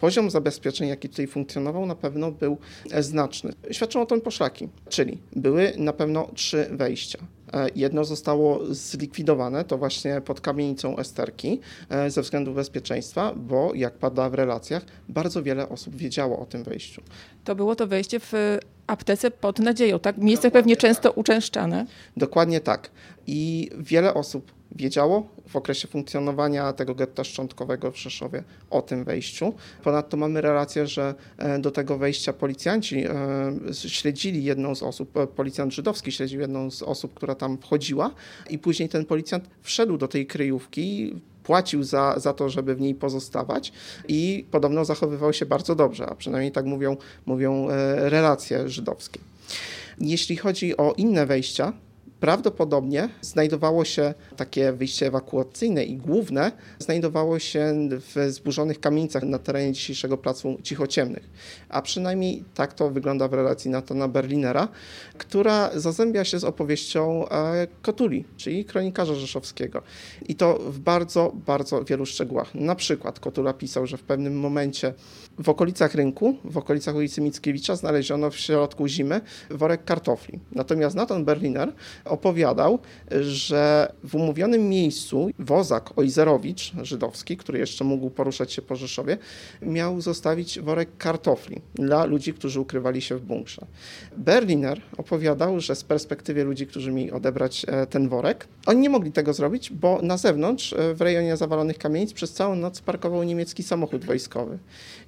poziom 0.00 0.30
zabezpieczeń, 0.30 0.88
jaki 0.88 1.08
tutaj 1.08 1.26
funkcjonował, 1.26 1.86
na 1.86 1.94
pewno 1.94 2.32
był 2.32 2.58
znaczny. 3.00 3.52
Świadczą 3.70 4.02
o 4.02 4.06
tym 4.06 4.20
poszlaki, 4.20 4.68
czyli 4.88 5.18
były 5.36 5.72
na 5.76 5.92
pewno 5.92 6.28
trzy 6.34 6.68
wejścia. 6.70 7.18
E, 7.52 7.66
jedno 7.76 8.04
zostało 8.04 8.74
zlikwidowane, 8.74 9.64
to 9.64 9.78
właśnie 9.78 10.20
pod 10.20 10.40
kamienicą 10.40 10.98
Esterki 10.98 11.60
e, 11.90 12.10
ze 12.10 12.22
względu 12.22 12.54
bezpieczeństwa, 12.54 13.34
bo 13.36 13.74
jak 13.74 13.94
pada 13.94 14.30
w 14.30 14.34
relacjach, 14.34 14.82
bardzo 15.08 15.42
wiele 15.42 15.68
osób 15.68 15.96
wiedziało 15.96 16.38
o 16.38 16.46
tym 16.46 16.64
wejściu. 16.64 17.02
To 17.44 17.54
było 17.54 17.74
to 17.76 17.86
wejście 17.86 18.20
w 18.20 18.32
aptece 18.86 19.30
pod 19.30 19.58
nadzieją, 19.58 19.98
tak? 19.98 20.18
Miejsce 20.18 20.48
Dokładnie 20.48 20.62
pewnie 20.62 20.76
tak. 20.76 20.80
często 20.80 21.12
uczęszczane. 21.12 21.86
Dokładnie 22.16 22.60
tak. 22.60 22.90
I 23.26 23.70
wiele 23.78 24.14
osób 24.14 24.52
wiedziało 24.72 25.28
w 25.48 25.56
okresie 25.56 25.88
funkcjonowania 25.88 26.72
tego 26.72 26.94
getta 26.94 27.24
szczątkowego 27.24 27.90
w 27.90 27.96
Rzeszowie 27.98 28.42
o 28.70 28.82
tym 28.82 29.04
wejściu. 29.04 29.54
Ponadto 29.84 30.16
mamy 30.16 30.40
relację, 30.40 30.86
że 30.86 31.14
e, 31.38 31.58
do 31.58 31.70
tego 31.70 31.98
wejścia 31.98 32.32
policjanci 32.32 33.04
e, 33.04 33.10
śledzili 33.72 34.44
jedną 34.44 34.74
z 34.74 34.82
osób, 34.82 35.16
e, 35.16 35.26
policjant 35.26 35.74
żydowski 35.74 36.12
śledził 36.12 36.40
jedną 36.40 36.70
z 36.70 36.82
osób, 36.82 37.14
która 37.14 37.34
tam 37.34 37.58
wchodziła 37.58 38.10
i 38.50 38.58
później 38.58 38.88
ten 38.88 39.04
policjant 39.04 39.44
wszedł 39.62 39.98
do 39.98 40.08
tej 40.08 40.26
kryjówki, 40.26 41.14
płacił 41.42 41.82
za, 41.82 42.14
za 42.18 42.32
to, 42.32 42.48
żeby 42.48 42.74
w 42.74 42.80
niej 42.80 42.94
pozostawać 42.94 43.72
i 44.08 44.46
podobno 44.50 44.84
zachowywał 44.84 45.32
się 45.32 45.46
bardzo 45.46 45.74
dobrze, 45.74 46.06
a 46.06 46.14
przynajmniej 46.14 46.52
tak 46.52 46.64
mówią, 46.64 46.96
mówią 47.26 47.66
relacje 47.96 48.68
żydowskie. 48.68 49.20
Jeśli 50.00 50.36
chodzi 50.36 50.76
o 50.76 50.94
inne 50.96 51.26
wejścia, 51.26 51.72
Prawdopodobnie 52.20 53.08
znajdowało 53.20 53.84
się 53.84 54.14
takie 54.36 54.72
wyjście 54.72 55.06
ewakuacyjne 55.06 55.84
i 55.84 55.96
główne 55.96 56.52
znajdowało 56.78 57.38
się 57.38 57.74
w 57.90 58.32
zburzonych 58.32 58.80
kamienicach 58.80 59.22
na 59.22 59.38
terenie 59.38 59.72
dzisiejszego 59.72 60.18
placu 60.18 60.58
Cichociemnych. 60.62 61.30
A 61.68 61.82
przynajmniej 61.82 62.44
tak 62.54 62.74
to 62.74 62.90
wygląda 62.90 63.28
w 63.28 63.32
relacji 63.32 63.70
Natana 63.70 64.08
Berlinera, 64.08 64.68
która 65.18 65.70
zazębia 65.74 66.24
się 66.24 66.38
z 66.38 66.44
opowieścią 66.44 67.28
e, 67.28 67.66
Kotuli, 67.82 68.24
czyli 68.36 68.64
kronikarza 68.64 69.14
rzeszowskiego. 69.14 69.82
I 70.28 70.34
to 70.34 70.58
w 70.58 70.78
bardzo, 70.78 71.32
bardzo 71.46 71.84
wielu 71.84 72.06
szczegółach. 72.06 72.54
Na 72.54 72.74
przykład 72.74 73.20
Kotula 73.20 73.52
pisał, 73.52 73.86
że 73.86 73.96
w 73.96 74.02
pewnym 74.02 74.40
momencie 74.40 74.94
w 75.38 75.48
okolicach 75.48 75.94
rynku, 75.94 76.36
w 76.44 76.58
okolicach 76.58 76.94
ulicy 76.94 77.20
Mickiewicza 77.20 77.76
znaleziono 77.76 78.30
w 78.30 78.36
środku 78.36 78.88
zimy 78.88 79.20
worek 79.50 79.84
kartofli. 79.84 80.38
Natomiast 80.52 80.96
Nathan 80.96 81.24
Berliner 81.24 81.72
opowiadał, 82.08 82.78
że 83.20 83.92
w 84.04 84.14
umówionym 84.14 84.68
miejscu 84.68 85.30
wozak 85.38 85.98
Ojzerowicz, 85.98 86.72
żydowski, 86.82 87.36
który 87.36 87.58
jeszcze 87.58 87.84
mógł 87.84 88.10
poruszać 88.10 88.52
się 88.52 88.62
po 88.62 88.76
Rzeszowie, 88.76 89.18
miał 89.62 90.00
zostawić 90.00 90.60
worek 90.60 90.88
kartofli 90.98 91.60
dla 91.74 92.04
ludzi, 92.04 92.34
którzy 92.34 92.60
ukrywali 92.60 93.00
się 93.00 93.16
w 93.16 93.22
bunkrze. 93.22 93.66
Berliner 94.16 94.80
opowiadał, 94.96 95.60
że 95.60 95.74
z 95.74 95.84
perspektywy 95.84 96.44
ludzi, 96.44 96.66
którzy 96.66 96.92
mieli 96.92 97.12
odebrać 97.12 97.66
e, 97.68 97.86
ten 97.86 98.08
worek, 98.08 98.48
oni 98.66 98.80
nie 98.80 98.90
mogli 98.90 99.12
tego 99.12 99.32
zrobić, 99.32 99.70
bo 99.70 100.02
na 100.02 100.16
zewnątrz, 100.16 100.72
e, 100.72 100.94
w 100.94 101.00
rejonie 101.00 101.36
zawalonych 101.36 101.78
kamienic, 101.78 102.12
przez 102.12 102.32
całą 102.32 102.56
noc 102.56 102.80
parkował 102.80 103.22
niemiecki 103.22 103.62
samochód 103.62 104.04
wojskowy. 104.04 104.58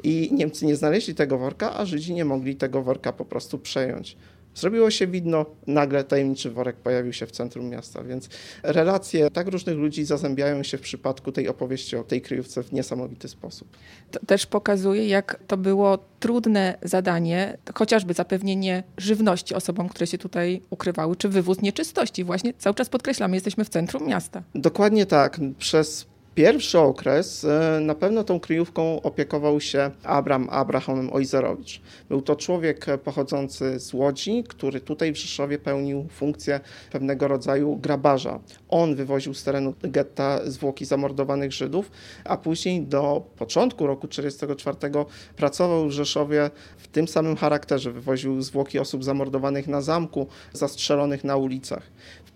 I 0.02 0.30
Niemcy 0.32 0.66
nie 0.66 0.76
znaleźli 0.76 1.14
tego 1.14 1.38
worka, 1.38 1.76
a 1.76 1.84
Żydzi 1.84 2.14
nie 2.14 2.24
mogli 2.24 2.56
tego 2.56 2.82
worka 2.82 3.12
po 3.12 3.24
prostu 3.24 3.58
przejąć. 3.58 4.16
Zrobiło 4.54 4.90
się 4.90 5.06
widno, 5.06 5.46
nagle 5.66 6.04
tajemniczy 6.04 6.50
worek 6.50 6.76
pojawił 6.76 7.12
się 7.12 7.26
w 7.26 7.30
centrum 7.30 7.68
miasta, 7.68 8.02
więc 8.02 8.28
relacje 8.62 9.30
tak 9.30 9.48
różnych 9.48 9.76
ludzi 9.76 10.04
zazębiają 10.04 10.62
się 10.62 10.78
w 10.78 10.80
przypadku 10.80 11.32
tej 11.32 11.48
opowieści 11.48 11.96
o 11.96 12.04
tej 12.04 12.22
kryjówce 12.22 12.62
w 12.62 12.72
niesamowity 12.72 13.28
sposób. 13.28 13.68
To 14.10 14.20
też 14.26 14.46
pokazuje, 14.46 15.08
jak 15.08 15.40
to 15.46 15.56
było 15.56 15.98
trudne 16.20 16.78
zadanie, 16.82 17.58
chociażby 17.74 18.14
zapewnienie 18.14 18.82
żywności 18.98 19.54
osobom, 19.54 19.88
które 19.88 20.06
się 20.06 20.18
tutaj 20.18 20.62
ukrywały, 20.70 21.16
czy 21.16 21.28
wywóz 21.28 21.62
nieczystości. 21.62 22.24
Właśnie 22.24 22.54
cały 22.58 22.74
czas 22.74 22.88
podkreślamy, 22.88 23.36
jesteśmy 23.36 23.64
w 23.64 23.68
centrum 23.68 24.06
miasta. 24.06 24.42
Dokładnie 24.54 25.06
tak. 25.06 25.40
Przez 25.58 26.09
Pierwszy 26.34 26.78
okres 26.78 27.44
e, 27.44 27.80
na 27.80 27.94
pewno 27.94 28.24
tą 28.24 28.40
kryjówką 28.40 29.02
opiekował 29.02 29.60
się 29.60 29.90
Abram 30.02 30.48
Abraham 30.50 31.12
Ojzerowicz. 31.12 31.80
Był 32.08 32.22
to 32.22 32.36
człowiek 32.36 32.86
pochodzący 33.04 33.80
z 33.80 33.94
Łodzi, 33.94 34.44
który 34.48 34.80
tutaj 34.80 35.12
w 35.12 35.16
Rzeszowie 35.16 35.58
pełnił 35.58 36.06
funkcję 36.10 36.60
pewnego 36.92 37.28
rodzaju 37.28 37.76
grabarza. 37.76 38.40
On 38.68 38.94
wywoził 38.94 39.34
z 39.34 39.44
terenu 39.44 39.74
getta 39.82 40.50
zwłoki 40.50 40.84
zamordowanych 40.84 41.52
Żydów, 41.52 41.90
a 42.24 42.36
później 42.36 42.82
do 42.82 43.22
początku 43.36 43.86
roku 43.86 44.08
1944 44.08 45.04
pracował 45.36 45.88
w 45.88 45.92
Rzeszowie 45.92 46.50
w 46.76 46.88
tym 46.88 47.08
samym 47.08 47.36
charakterze. 47.36 47.92
Wywoził 47.92 48.42
zwłoki 48.42 48.78
osób 48.78 49.04
zamordowanych 49.04 49.68
na 49.68 49.80
zamku, 49.80 50.26
zastrzelonych 50.52 51.24
na 51.24 51.36
ulicach. 51.36 51.82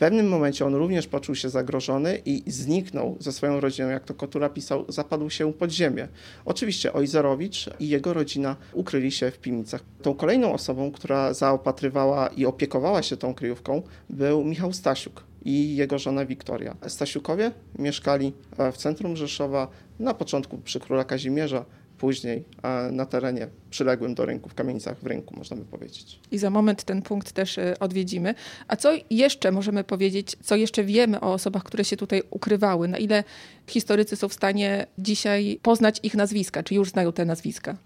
Pewnym 0.05 0.29
momencie 0.29 0.67
on 0.67 0.75
również 0.75 1.07
poczuł 1.07 1.35
się 1.35 1.49
zagrożony 1.49 2.23
i 2.27 2.43
zniknął 2.47 3.17
ze 3.21 3.33
swoją 3.33 3.61
rodziną, 3.61 3.89
jak 3.89 4.05
to 4.05 4.15
Kotura 4.15 4.49
pisał, 4.49 4.85
zapadł 4.89 5.31
się 5.31 5.53
pod 5.53 5.71
ziemię. 5.71 6.09
Oczywiście 6.45 6.93
Ojzerowicz 6.93 7.71
i 7.81 7.89
jego 7.89 8.13
rodzina 8.13 8.57
ukryli 8.73 9.13
się 9.13 9.31
w 9.31 9.39
piwnicach. 9.39 9.83
Tą 10.03 10.15
kolejną 10.15 10.53
osobą, 10.53 10.93
która 10.93 11.35
zaopatrywała 11.35 12.27
i 12.29 12.47
opiekowała 12.47 13.03
się 13.03 13.17
tą 13.17 13.35
kryjówką, 13.35 13.83
był 14.11 14.45
Michał 14.45 14.73
Stasiuk 14.73 15.25
i 15.45 15.77
jego 15.77 15.99
żona 15.99 16.27
Wiktoria. 16.27 16.77
Stasiukowie 16.87 17.51
mieszkali 17.79 18.33
w 18.73 18.77
centrum 18.77 19.17
Rzeszowa 19.17 19.69
na 19.99 20.15
początku 20.15 20.59
przy 20.59 20.81
króla 20.81 21.05
Kazimierza, 21.05 21.65
później 22.05 22.45
na 22.93 23.07
terenie 23.07 23.49
przyległym 23.71 24.15
do 24.15 24.27
rynku, 24.27 24.49
w 24.49 24.55
kamienicach 24.55 24.99
w 24.99 25.07
rynku, 25.07 25.37
można 25.37 25.57
by 25.57 25.65
powiedzieć. 25.65 26.21
I 26.31 26.39
za 26.39 26.51
moment 26.51 26.85
ten 26.85 27.03
punkt 27.03 27.33
też 27.33 27.59
y, 27.59 27.75
odwiedzimy. 27.81 28.35
A 28.69 28.77
co 28.77 28.93
jeszcze 29.11 29.53
możemy 29.53 29.85
powiedzieć, 29.85 30.37
co 30.43 30.57
jeszcze 30.57 30.85
wiemy 30.85 31.21
o 31.21 31.33
osobach, 31.33 31.63
które 31.63 31.85
się 31.85 31.97
tutaj 31.97 32.23
ukrywały? 32.31 32.89
Na 32.89 32.99
ile 32.99 33.25
historycy 33.67 34.17
są 34.17 34.29
w 34.29 34.35
stanie 34.35 34.87
dzisiaj 34.99 35.59
poznać 35.63 36.01
ich 36.03 36.15
nazwiska, 36.15 36.63
czy 36.63 36.75
już 36.75 36.91
znają 36.91 37.13
te 37.13 37.25
nazwiska? 37.25 37.77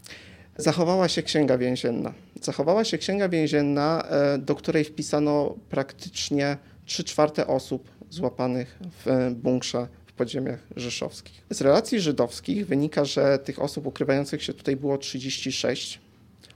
Zachowała 0.56 1.08
się 1.08 1.22
księga 1.22 1.58
więzienna. 1.58 2.12
Zachowała 2.42 2.84
się 2.84 2.98
księga 2.98 3.28
więzienna, 3.28 4.02
e, 4.02 4.38
do 4.38 4.54
której 4.54 4.84
wpisano 4.84 5.54
praktycznie 5.70 6.56
3 6.84 7.04
czwarte 7.04 7.46
osób 7.46 7.90
złapanych 8.10 8.78
w 9.04 9.30
bunkrze 9.34 9.88
podziemiach 10.18 10.58
rzeszowskich. 10.76 11.42
Z 11.50 11.60
relacji 11.60 12.00
żydowskich 12.00 12.66
wynika, 12.66 13.04
że 13.04 13.38
tych 13.38 13.62
osób 13.62 13.86
ukrywających 13.86 14.42
się 14.42 14.54
tutaj 14.54 14.76
było 14.76 14.98
36, 14.98 16.00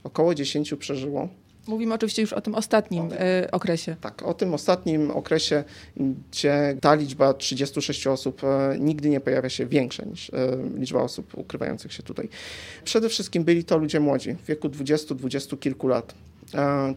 około 0.04 0.35
10 0.35 0.75
przeżyło. 0.78 1.28
Mówimy 1.66 1.95
oczywiście 1.95 2.23
już 2.23 2.33
o 2.33 2.40
tym 2.40 2.54
ostatnim 2.54 3.12
y, 3.12 3.50
okresie. 3.50 3.97
Tak, 4.00 4.23
o 4.23 4.35
tym 4.35 4.54
ostatnim 4.54 5.11
okresie, 5.11 5.64
gdzie 5.97 6.76
ta 6.81 6.95
liczba 6.95 7.35
36 7.35 8.07
osób 8.07 8.45
e, 8.45 8.76
nigdy 8.78 9.09
nie 9.09 9.21
pojawia 9.21 9.49
się 9.49 9.66
większa 9.66 10.04
niż 10.04 10.31
e, 10.31 10.35
liczba 10.78 11.02
osób 11.02 11.38
ukrywających 11.38 11.92
się 11.92 12.02
tutaj. 12.02 12.28
Przede 12.85 13.09
wszystkim 13.09 13.45
byli 13.45 13.64
to 13.64 13.78
ludzie 13.78 14.00
młodzi, 14.00 14.33
w 14.33 14.47
wieku 14.47 14.69
20-20 14.69 15.59
kilku 15.59 15.88
lat. 15.88 16.14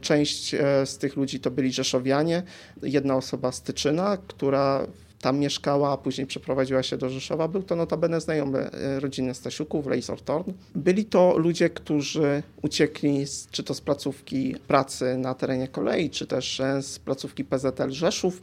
Część 0.01 0.55
z 0.85 0.97
tych 0.97 1.15
ludzi 1.15 1.39
to 1.39 1.51
byli 1.51 1.73
Rzeszowianie, 1.73 2.43
jedna 2.83 3.15
osoba 3.15 3.51
z 3.51 3.61
Tyczyna, 3.61 4.17
która 4.27 4.87
mieszkała, 5.31 5.91
a 5.91 5.97
później 5.97 6.27
przeprowadziła 6.27 6.83
się 6.83 6.97
do 6.97 7.09
Rzeszowa. 7.09 7.47
Był 7.47 7.63
to 7.63 7.75
notabene 7.75 8.21
znajomy 8.21 8.71
e, 8.71 8.99
rodziny 8.99 9.33
Stasiuków, 9.33 9.87
Lejsortorn. 9.87 10.51
Byli 10.75 11.05
to 11.05 11.37
ludzie, 11.37 11.69
którzy 11.69 12.43
uciekli 12.61 13.27
z, 13.27 13.47
czy 13.51 13.63
to 13.63 13.73
z 13.73 13.81
placówki 13.81 14.55
pracy 14.67 15.17
na 15.17 15.33
terenie 15.33 15.67
kolei, 15.67 16.09
czy 16.09 16.27
też 16.27 16.59
e, 16.59 16.81
z 16.81 16.99
placówki 16.99 17.45
PZL 17.45 17.91
Rzeszów. 17.91 18.41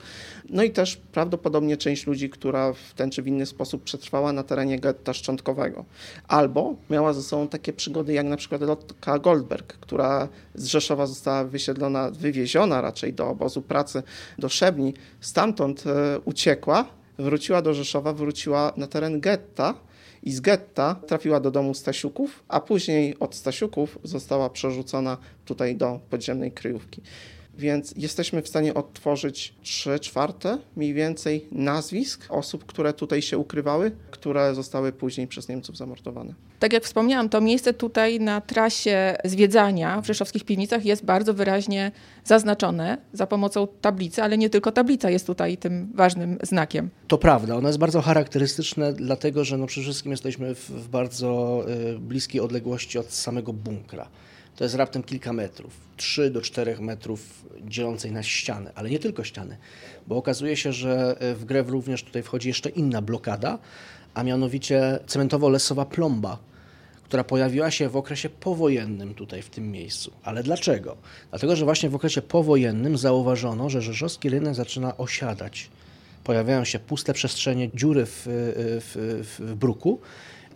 No 0.49 0.63
i 0.63 0.71
też 0.71 0.97
prawdopodobnie 0.97 1.77
część 1.77 2.07
ludzi, 2.07 2.31
która 2.31 2.73
w 2.73 2.95
ten 2.95 3.11
czy 3.11 3.23
w 3.23 3.27
inny 3.27 3.47
sposób 3.47 3.83
przetrwała 3.83 4.33
na 4.33 4.43
terenie 4.43 4.79
getta 4.79 5.13
szczątkowego. 5.13 5.85
Albo 6.29 6.75
miała 6.91 7.13
ze 7.13 7.23
sobą 7.23 7.49
takie 7.49 7.73
przygody 7.73 8.13
jak 8.13 8.27
na 8.27 8.37
przykład 8.37 8.61
Lotka 8.61 9.19
Goldberg, 9.19 9.73
która 9.73 10.29
z 10.55 10.67
Rzeszowa 10.67 11.07
została 11.07 11.45
wysiedlona, 11.45 12.11
wywieziona 12.11 12.81
raczej 12.81 13.13
do 13.13 13.29
obozu 13.29 13.63
pracy 13.63 14.03
do 14.39 14.49
Szebni. 14.49 14.95
Stamtąd 15.21 15.85
e, 15.87 16.21
uciekła 16.21 16.85
wróciła 17.19 17.63
do 17.63 17.75
Rzeszowa, 17.75 18.13
wróciła 18.13 18.73
na 18.77 18.87
teren 18.87 19.21
getta 19.21 19.75
i 20.23 20.33
z 20.33 20.41
getta 20.41 20.95
trafiła 21.07 21.41
do 21.41 21.51
domu 21.51 21.75
Stasiuków, 21.75 22.43
a 22.49 22.61
później 22.61 23.19
od 23.19 23.35
Stasiuków 23.35 23.99
została 24.05 24.51
przerzucona 24.51 25.17
tutaj 25.45 25.77
do 25.77 26.01
podziemnej 26.11 26.53
kryjówki. 26.53 27.03
Więc 27.59 27.95
jesteśmy 27.97 28.43
w 28.43 28.49
stanie 28.49 28.75
odtworzyć 28.75 29.55
3 29.63 29.99
czwarte 29.99 30.59
mniej 30.77 30.95
więcej 30.95 31.47
nazwisk 31.53 32.27
osób, 32.29 32.67
które 32.67 32.93
tutaj 32.93 33.23
się 33.23 33.39
ukrywały, 33.39 33.93
które 34.11 34.55
zostały 34.55 34.93
później 34.93 35.27
przez 35.27 35.49
Niemców 35.49 35.77
zamordowane. 35.77 36.35
Tak 36.59 36.73
jak 36.73 36.85
wspomniałam, 36.85 37.29
to 37.29 37.41
miejsce 37.41 37.75
tutaj 37.75 38.21
na 38.21 38.41
trasie 38.41 39.17
zwiedzania 39.25 40.01
w 40.01 40.07
rzeszowskich 40.07 40.45
piwnicach 40.45 40.85
jest 40.85 41.05
bardzo 41.05 41.35
wyraźnie 41.35 41.93
zaznaczone 42.25 42.99
za 43.13 43.27
pomocą 43.27 43.67
tablicy, 43.81 44.23
ale 44.23 44.39
nie 44.39 44.51
tylko 44.51 44.73
tablica 44.73 45.11
jest 45.11 45.27
tutaj 45.27 45.57
tym 45.57 45.93
ważnym 45.95 46.39
znakiem. 46.43 46.91
To 47.09 47.19
prawda, 47.19 47.57
ono 47.57 47.69
jest 47.69 47.79
bardzo 47.79 48.01
charakterystyczne, 48.01 48.93
dlatego 48.93 49.45
że 49.45 49.57
no 49.57 49.67
przede 49.67 49.85
wszystkim 49.85 50.11
jesteśmy 50.13 50.55
w, 50.55 50.71
w 50.71 50.89
bardzo 50.89 51.63
y, 51.95 51.99
bliskiej 51.99 52.41
odległości 52.41 52.99
od 52.99 53.13
samego 53.13 53.53
bunkra. 53.53 54.09
To 54.57 54.65
jest 54.65 54.77
raptem 54.77 55.03
kilka 55.03 55.33
metrów, 55.33 55.73
3 55.97 56.31
do 56.31 56.41
4 56.41 56.77
metrów 56.81 57.45
dzielącej 57.65 58.13
nas 58.13 58.27
ściany, 58.27 58.71
ale 58.75 58.91
nie 58.91 58.99
tylko 58.99 59.25
ściany, 59.25 59.57
bo 60.07 60.17
okazuje 60.17 60.57
się, 60.57 60.73
że 60.73 61.17
y, 61.23 61.35
w 61.35 61.45
grę 61.45 61.63
również 61.63 62.03
tutaj 62.03 62.23
wchodzi 62.23 62.49
jeszcze 62.49 62.71
inna 62.71 63.03
blokada, 63.03 63.59
a 64.15 64.23
mianowicie 64.23 64.99
cementowo-lesowa 65.07 65.87
plomba, 65.87 66.39
która 67.05 67.25
pojawiła 67.25 67.71
się 67.71 67.89
w 67.89 67.97
okresie 67.97 68.29
powojennym 68.29 69.15
tutaj 69.15 69.43
w 69.43 69.51
tym 69.51 69.71
miejscu. 69.71 70.13
Ale 70.23 70.43
dlaczego? 70.43 70.97
Dlatego, 71.31 71.57
że 71.57 71.65
właśnie 71.65 71.91
w 71.91 71.95
okresie 71.95 72.23
powojennym 72.23 72.99
zauważono, 72.99 73.71
że 73.71 73.83
rzeszowski 73.83 74.29
rynek 74.29 74.55
zaczyna 74.55 74.97
osiadać. 74.97 75.71
Pojawiają 76.25 76.65
się 76.65 76.79
puste 76.79 77.13
przestrzenie, 77.13 77.71
dziury 77.75 78.07
w, 78.07 78.23
w, 78.27 79.23
w 79.39 79.55
bruku, 79.55 80.01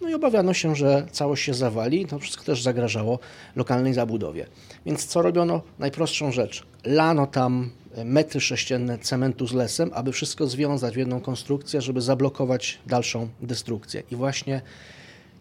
no 0.01 0.09
i 0.09 0.15
obawiano 0.15 0.55
się, 0.55 0.77
że 0.77 1.07
całość 1.13 1.45
się 1.45 1.55
zawali. 1.55 2.07
To 2.07 2.19
wszystko 2.19 2.45
też 2.45 2.63
zagrażało 2.63 3.19
lokalnej 3.57 3.95
zabudowie. 3.95 4.47
Więc 4.87 5.07
co 5.07 5.23
robiono? 5.23 5.63
Najprostszą 5.79 6.33
rzecz. 6.33 6.67
Lano 6.85 7.27
tam 7.27 7.71
metry 8.05 8.41
sześcienne 8.41 8.99
cementu 8.99 9.47
z 9.47 9.53
lesem, 9.53 9.91
aby 9.95 10.13
wszystko 10.13 10.47
związać 10.47 10.95
w 10.95 10.99
jedną 10.99 11.21
konstrukcję, 11.21 11.81
żeby 11.81 12.01
zablokować 12.01 12.79
dalszą 12.87 13.29
destrukcję. 13.41 14.03
I 14.11 14.17
właśnie 14.17 14.63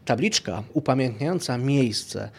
tabliczka 0.05 0.63
upamiętniająca 0.73 1.57
miejsce 1.57 2.29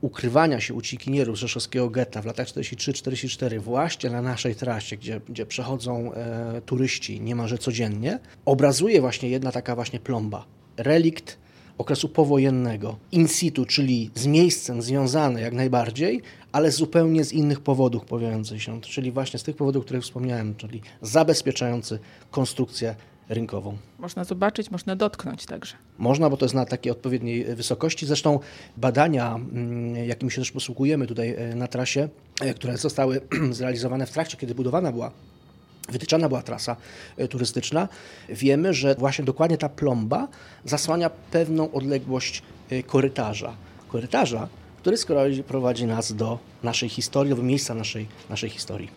ukrywania 0.00 0.60
się 0.60 0.74
uciekinierów 0.74 1.36
rzeszowskiego 1.36 1.90
getta 1.90 2.22
w 2.22 2.26
latach 2.26 2.46
43-44 2.46 3.60
właśnie 3.60 4.10
na 4.10 4.22
naszej 4.22 4.54
trasie, 4.54 4.96
gdzie, 4.96 5.20
gdzie 5.28 5.46
przechodzą 5.46 6.12
e, 6.12 6.62
turyści 6.66 7.20
niemalże 7.20 7.58
codziennie, 7.58 8.18
obrazuje 8.44 9.00
właśnie 9.00 9.28
jedna 9.28 9.52
taka 9.52 9.74
właśnie 9.74 10.00
plomba. 10.00 10.44
Relikt 10.76 11.38
okresu 11.78 12.08
powojennego, 12.08 12.96
in 13.12 13.28
situ, 13.28 13.64
czyli 13.64 14.10
z 14.14 14.26
miejscem 14.26 14.82
związane 14.82 15.40
jak 15.40 15.52
najbardziej, 15.52 16.22
ale 16.52 16.70
zupełnie 16.70 17.24
z 17.24 17.32
innych 17.32 17.60
powodów 17.60 18.04
pojawiających 18.04 18.62
się, 18.62 18.80
czyli 18.80 19.12
właśnie 19.12 19.38
z 19.38 19.42
tych 19.42 19.56
powodów, 19.56 19.84
które 19.84 20.00
wspomniałem, 20.00 20.54
czyli 20.54 20.80
zabezpieczający 21.02 21.98
konstrukcję 22.30 22.94
rynkową. 23.28 23.76
Można 23.98 24.24
zobaczyć, 24.24 24.70
można 24.70 24.96
dotknąć 24.96 25.46
także. 25.46 25.74
Można, 25.98 26.30
bo 26.30 26.36
to 26.36 26.44
jest 26.44 26.54
na 26.54 26.66
takiej 26.66 26.92
odpowiedniej 26.92 27.44
wysokości. 27.44 28.06
Zresztą 28.06 28.38
badania, 28.76 29.34
mm, 29.34 29.96
jakimi 29.96 30.30
się 30.30 30.40
też 30.40 30.52
posługujemy 30.52 31.06
tutaj 31.06 31.34
e, 31.38 31.54
na 31.54 31.68
trasie, 31.68 32.08
e, 32.40 32.54
które 32.54 32.78
zostały 32.78 33.20
zrealizowane 33.50 34.06
w 34.06 34.10
trakcie, 34.10 34.36
kiedy 34.36 34.54
budowana 34.54 34.92
była 34.92 35.12
wytyczana 35.88 36.28
była 36.28 36.42
trasa 36.42 36.76
e, 37.16 37.28
turystyczna, 37.28 37.88
wiemy, 38.28 38.74
że 38.74 38.94
właśnie 38.94 39.24
dokładnie 39.24 39.58
ta 39.58 39.68
plomba 39.68 40.28
zasłania 40.64 41.10
pewną 41.10 41.72
odległość 41.72 42.42
korytarza. 42.86 43.56
Korytarza, 43.88 44.48
który 44.76 44.96
z 44.96 45.04
kolei 45.04 45.42
prowadzi 45.42 45.86
nas 45.86 46.12
do 46.12 46.38
naszej 46.62 46.88
historii, 46.88 47.34
do 47.34 47.42
miejsca 47.42 47.74
naszej, 47.74 48.06
naszej 48.30 48.50
historii. 48.50 48.90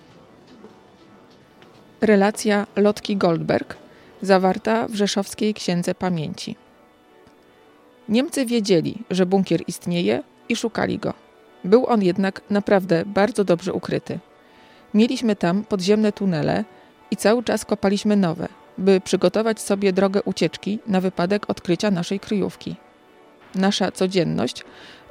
Relacja 2.01 2.68
Lotki 2.75 3.18
Goldberg 3.18 3.77
zawarta 4.22 4.88
w 4.88 4.96
Rzeszowskiej 4.96 5.54
Księdze 5.54 5.96
Pamięci. 5.96 6.56
Niemcy 8.10 8.46
wiedzieli, 8.46 9.04
że 9.10 9.25
bunkier 9.25 9.62
istnieje 9.68 10.24
i 10.50 10.55
szukali 10.55 10.98
go. 10.98 11.14
Był 11.64 11.86
on 11.88 12.03
jednak 12.03 12.42
naprawdę 12.50 13.03
bardzo 13.05 13.44
dobrze 13.44 13.74
ukryty. 13.74 14.20
Mieliśmy 14.96 15.36
tam 15.36 15.64
podziemne 15.64 16.12
tunele 16.12 16.64
i 17.12 17.18
cały 17.18 17.44
czas 17.44 17.66
kopaliśmy 17.66 18.16
nowe, 18.16 18.48
by 18.77 19.01
przygotować 19.01 19.62
sobie 19.62 19.94
drogę 19.94 20.24
ucieczki 20.24 20.79
na 20.88 21.01
wypadek 21.01 21.50
odkrycia 21.50 21.92
naszej 21.92 22.20
kryjówki. 22.20 22.75
Nasza 23.55 23.92
codzienność 23.92 24.64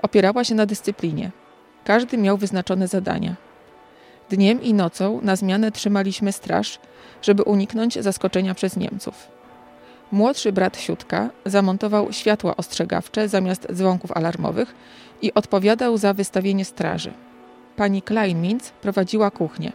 opierała 0.02 0.44
się 0.44 0.54
na 0.54 0.66
dyscyplinie. 0.66 1.30
Każdy 1.84 2.18
miał 2.18 2.38
wyznaczone 2.38 2.88
zadania. 2.88 3.34
Dniem 4.30 4.62
i 4.62 4.74
nocą 4.74 5.20
na 5.22 5.36
zmianę 5.36 5.72
trzymaliśmy 5.72 6.32
straż, 6.32 6.78
żeby 7.22 7.42
uniknąć 7.42 7.94
zaskoczenia 7.94 8.54
przez 8.54 8.76
Niemców. 8.76 9.28
Młodszy 10.12 10.52
brat 10.52 10.78
Siutka 10.78 11.30
zamontował 11.46 12.12
światła 12.12 12.56
ostrzegawcze 12.56 13.28
zamiast 13.28 13.66
dzwonków 13.72 14.12
alarmowych 14.12 14.74
i 15.22 15.34
odpowiadał 15.34 15.98
za 15.98 16.14
wystawienie 16.14 16.64
straży. 16.64 17.12
Pani 17.76 18.02
Kleinminz 18.02 18.70
prowadziła 18.70 19.30
kuchnię. 19.30 19.72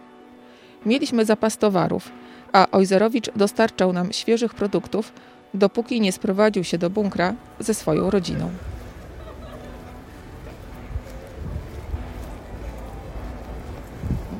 Mieliśmy 0.85 1.25
zapas 1.25 1.57
towarów, 1.57 2.11
a 2.53 2.67
Ojzerowicz 2.71 3.31
dostarczał 3.35 3.93
nam 3.93 4.13
świeżych 4.13 4.53
produktów, 4.53 5.13
dopóki 5.53 6.01
nie 6.01 6.11
sprowadził 6.11 6.63
się 6.63 6.77
do 6.77 6.89
bunkra 6.89 7.33
ze 7.59 7.73
swoją 7.73 8.09
rodziną. 8.09 8.49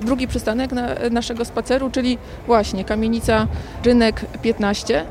drugi 0.02 0.28
przystanek 0.28 0.72
na, 0.72 0.88
naszego 1.12 1.46
spaceru, 1.46 1.90
czyli 1.90 2.18
właśnie 2.48 2.86
kamienica 2.86 3.48
Rynek 3.84 4.26
15. 4.42 5.06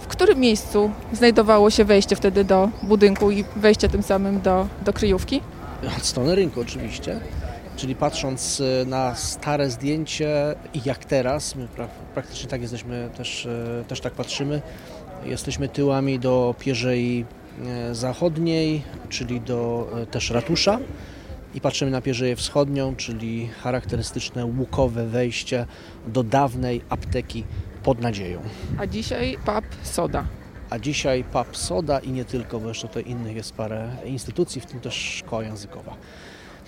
W 0.00 0.06
którym 0.06 0.38
miejscu 0.38 0.90
znajdowało 1.12 1.70
się 1.70 1.84
wejście 1.84 2.16
wtedy 2.16 2.44
do 2.44 2.68
budynku 2.82 3.30
i 3.30 3.44
wejście 3.56 3.88
tym 3.88 4.02
samym 4.02 4.40
do, 4.40 4.66
do 4.84 4.92
kryjówki? 4.92 5.40
Od 5.98 6.04
strony 6.04 6.34
rynku 6.34 6.60
oczywiście. 6.60 7.20
Czyli 7.76 7.94
patrząc 7.94 8.62
e, 8.82 8.84
na 8.84 9.14
stare 9.14 9.70
zdjęcie 9.70 10.54
i 10.74 10.80
jak 10.84 11.04
teraz, 11.04 11.54
my 11.54 11.68
praktycznie 12.14 12.48
tak 12.48 12.62
jesteśmy, 12.62 13.10
też, 13.16 13.46
e, 13.46 13.84
też 13.88 14.00
tak 14.00 14.12
patrzymy, 14.12 14.62
jesteśmy 15.24 15.68
tyłami 15.68 16.18
do 16.18 16.54
Pierzei 16.58 17.24
e, 17.66 17.94
Zachodniej, 17.94 18.82
czyli 19.08 19.40
do 19.40 19.90
też 20.10 20.30
ratusza 20.30 20.78
i 21.54 21.60
patrzymy 21.60 21.90
na 21.90 22.00
Pierzeję 22.00 22.36
Wschodnią, 22.36 22.96
czyli 22.96 23.48
charakterystyczne 23.48 24.46
łukowe 24.46 25.06
wejście 25.06 25.66
do 26.06 26.22
dawnej 26.22 26.80
apteki 26.88 27.44
pod 27.82 28.00
nadzieją. 28.00 28.40
A 28.78 28.86
dzisiaj 28.86 29.38
pub 29.44 29.64
Soda. 29.82 30.24
A 30.70 30.78
dzisiaj 30.78 31.24
pub 31.24 31.56
Soda 31.56 31.98
i 31.98 32.10
nie 32.10 32.24
tylko, 32.24 32.60
bo 32.60 32.68
jeszcze 32.68 32.88
tutaj 32.88 33.04
innych 33.06 33.36
jest 33.36 33.52
parę 33.52 33.96
instytucji, 34.04 34.60
w 34.60 34.66
tym 34.66 34.80
też 34.80 34.94
szkoła 34.94 35.42
językowa 35.42 35.96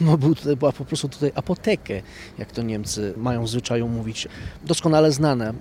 no, 0.00 0.18
był 0.18 0.34
tutaj, 0.34 0.56
była 0.56 0.72
po 0.72 0.84
prostu 0.84 1.08
tutaj 1.08 1.32
apotekę, 1.34 2.02
jak 2.38 2.52
to 2.52 2.62
Niemcy 2.62 3.14
mają 3.16 3.44
w 3.44 3.48
zwyczaju 3.48 3.88
mówić. 3.88 4.28
Doskonale 4.64 5.12
znane, 5.12 5.50
y, 5.50 5.54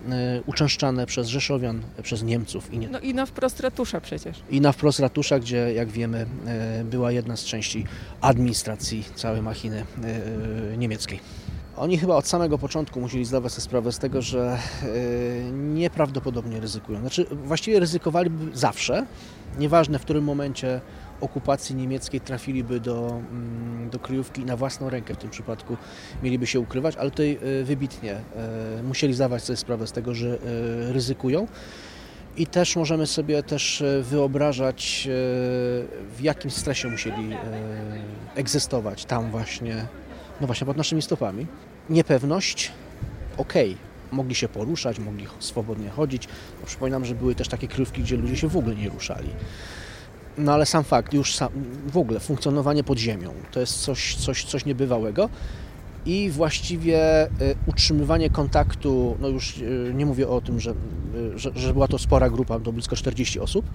uczęszczane 0.46 1.06
przez 1.06 1.28
Rzeszowian, 1.28 1.82
przez 2.04 2.24
Niemców. 2.24 2.74
I 2.74 2.78
nie. 2.78 2.88
No 2.88 3.00
i 3.00 3.14
na 3.14 3.26
wprost 3.26 3.60
ratusza 3.60 4.02
przecież. 4.02 4.38
I 4.50 4.62
na 4.62 4.72
wprost 4.72 5.00
ratusza, 5.00 5.40
gdzie 5.40 5.74
jak 5.74 5.90
wiemy 5.90 6.26
y, 6.82 6.84
była 6.84 7.12
jedna 7.12 7.38
z 7.38 7.44
części 7.44 7.86
administracji 8.22 9.04
całej 9.16 9.42
machiny 9.42 9.86
y, 10.74 10.78
niemieckiej. 10.78 11.20
Oni 11.78 11.98
chyba 11.98 12.16
od 12.16 12.28
samego 12.28 12.58
początku 12.58 13.02
musieli 13.02 13.26
zdawać 13.26 13.52
sobie 13.52 13.64
sprawę 13.64 13.92
z 13.92 14.00
tego, 14.00 14.22
że 14.22 14.58
nieprawdopodobnie 15.52 16.60
ryzykują. 16.60 17.00
Znaczy, 17.00 17.26
właściwie 17.32 17.80
ryzykowaliby 17.80 18.58
zawsze, 18.58 19.06
nieważne 19.60 20.00
w 20.00 20.02
którym 20.02 20.24
momencie 20.24 20.82
okupacji 21.22 21.76
niemieckiej 21.76 22.22
trafiliby 22.22 22.80
do, 22.80 23.10
mm, 23.10 23.90
do 23.90 24.00
kryjówki 24.00 24.46
na 24.46 24.58
własną 24.58 24.90
rękę 24.90 25.14
w 25.14 25.18
tym 25.18 25.30
przypadku 25.30 25.78
mieliby 26.24 26.48
się 26.48 26.60
ukrywać, 26.60 26.96
ale 26.96 27.12
tutaj 27.12 27.40
e, 27.62 27.64
wybitnie 27.64 28.14
e, 28.14 28.84
musieli 28.84 29.14
zdawać 29.14 29.44
sobie 29.44 29.58
sprawę 29.58 29.88
z 29.88 29.92
tego, 29.92 30.14
że 30.14 30.28
e, 30.30 30.94
ryzykują. 30.94 31.48
I 32.38 32.48
też 32.48 32.76
możemy 32.76 33.08
sobie 33.08 33.44
też 33.44 33.84
wyobrażać, 34.02 35.08
w 36.16 36.22
jakim 36.22 36.52
stresie 36.52 36.90
musieli 36.90 37.36
egzystować 38.36 39.06
tam 39.06 39.32
właśnie, 39.32 39.88
no 40.42 40.48
właśnie 40.48 40.68
pod 40.68 40.78
naszymi 40.78 41.02
stopami. 41.02 41.48
Niepewność, 41.90 42.72
okej, 43.38 43.72
okay 43.72 43.96
mogli 44.12 44.36
się 44.36 44.48
poruszać, 44.48 45.00
mogli 45.00 45.28
swobodnie 45.40 45.90
chodzić. 45.90 46.28
No, 46.62 46.68
przypominam, 46.68 47.06
że 47.06 47.16
były 47.16 47.36
też 47.36 47.48
takie 47.48 47.68
krywki, 47.68 48.02
gdzie 48.02 48.18
ludzie 48.18 48.38
się 48.38 48.48
w 48.48 48.58
ogóle 48.58 48.76
nie 48.76 48.90
ruszali. 48.90 49.30
No 50.38 50.54
ale 50.54 50.66
sam 50.66 50.84
fakt, 50.84 51.14
już 51.14 51.36
sam, 51.36 51.50
w 51.88 51.98
ogóle 51.98 52.20
funkcjonowanie 52.20 52.84
pod 52.84 52.98
ziemią 52.98 53.34
to 53.52 53.60
jest 53.60 53.82
coś, 53.82 54.16
coś, 54.16 54.44
coś 54.46 54.66
niebywałego 54.66 55.30
i 56.06 56.30
właściwie 56.30 57.26
y, 57.26 57.30
utrzymywanie 57.66 58.30
kontaktu, 58.30 59.18
no 59.20 59.28
już 59.28 59.58
y, 59.58 59.92
nie 59.96 60.06
mówię 60.06 60.28
o 60.28 60.42
tym, 60.42 60.60
że, 60.60 60.72
y, 60.72 61.40
że, 61.40 61.52
że, 61.56 61.74
była 61.74 61.88
to 61.88 61.98
spora 61.98 62.30
grupa, 62.30 62.60
to 62.60 62.72
blisko 62.72 62.96
40 62.96 63.40
osób, 63.40 63.66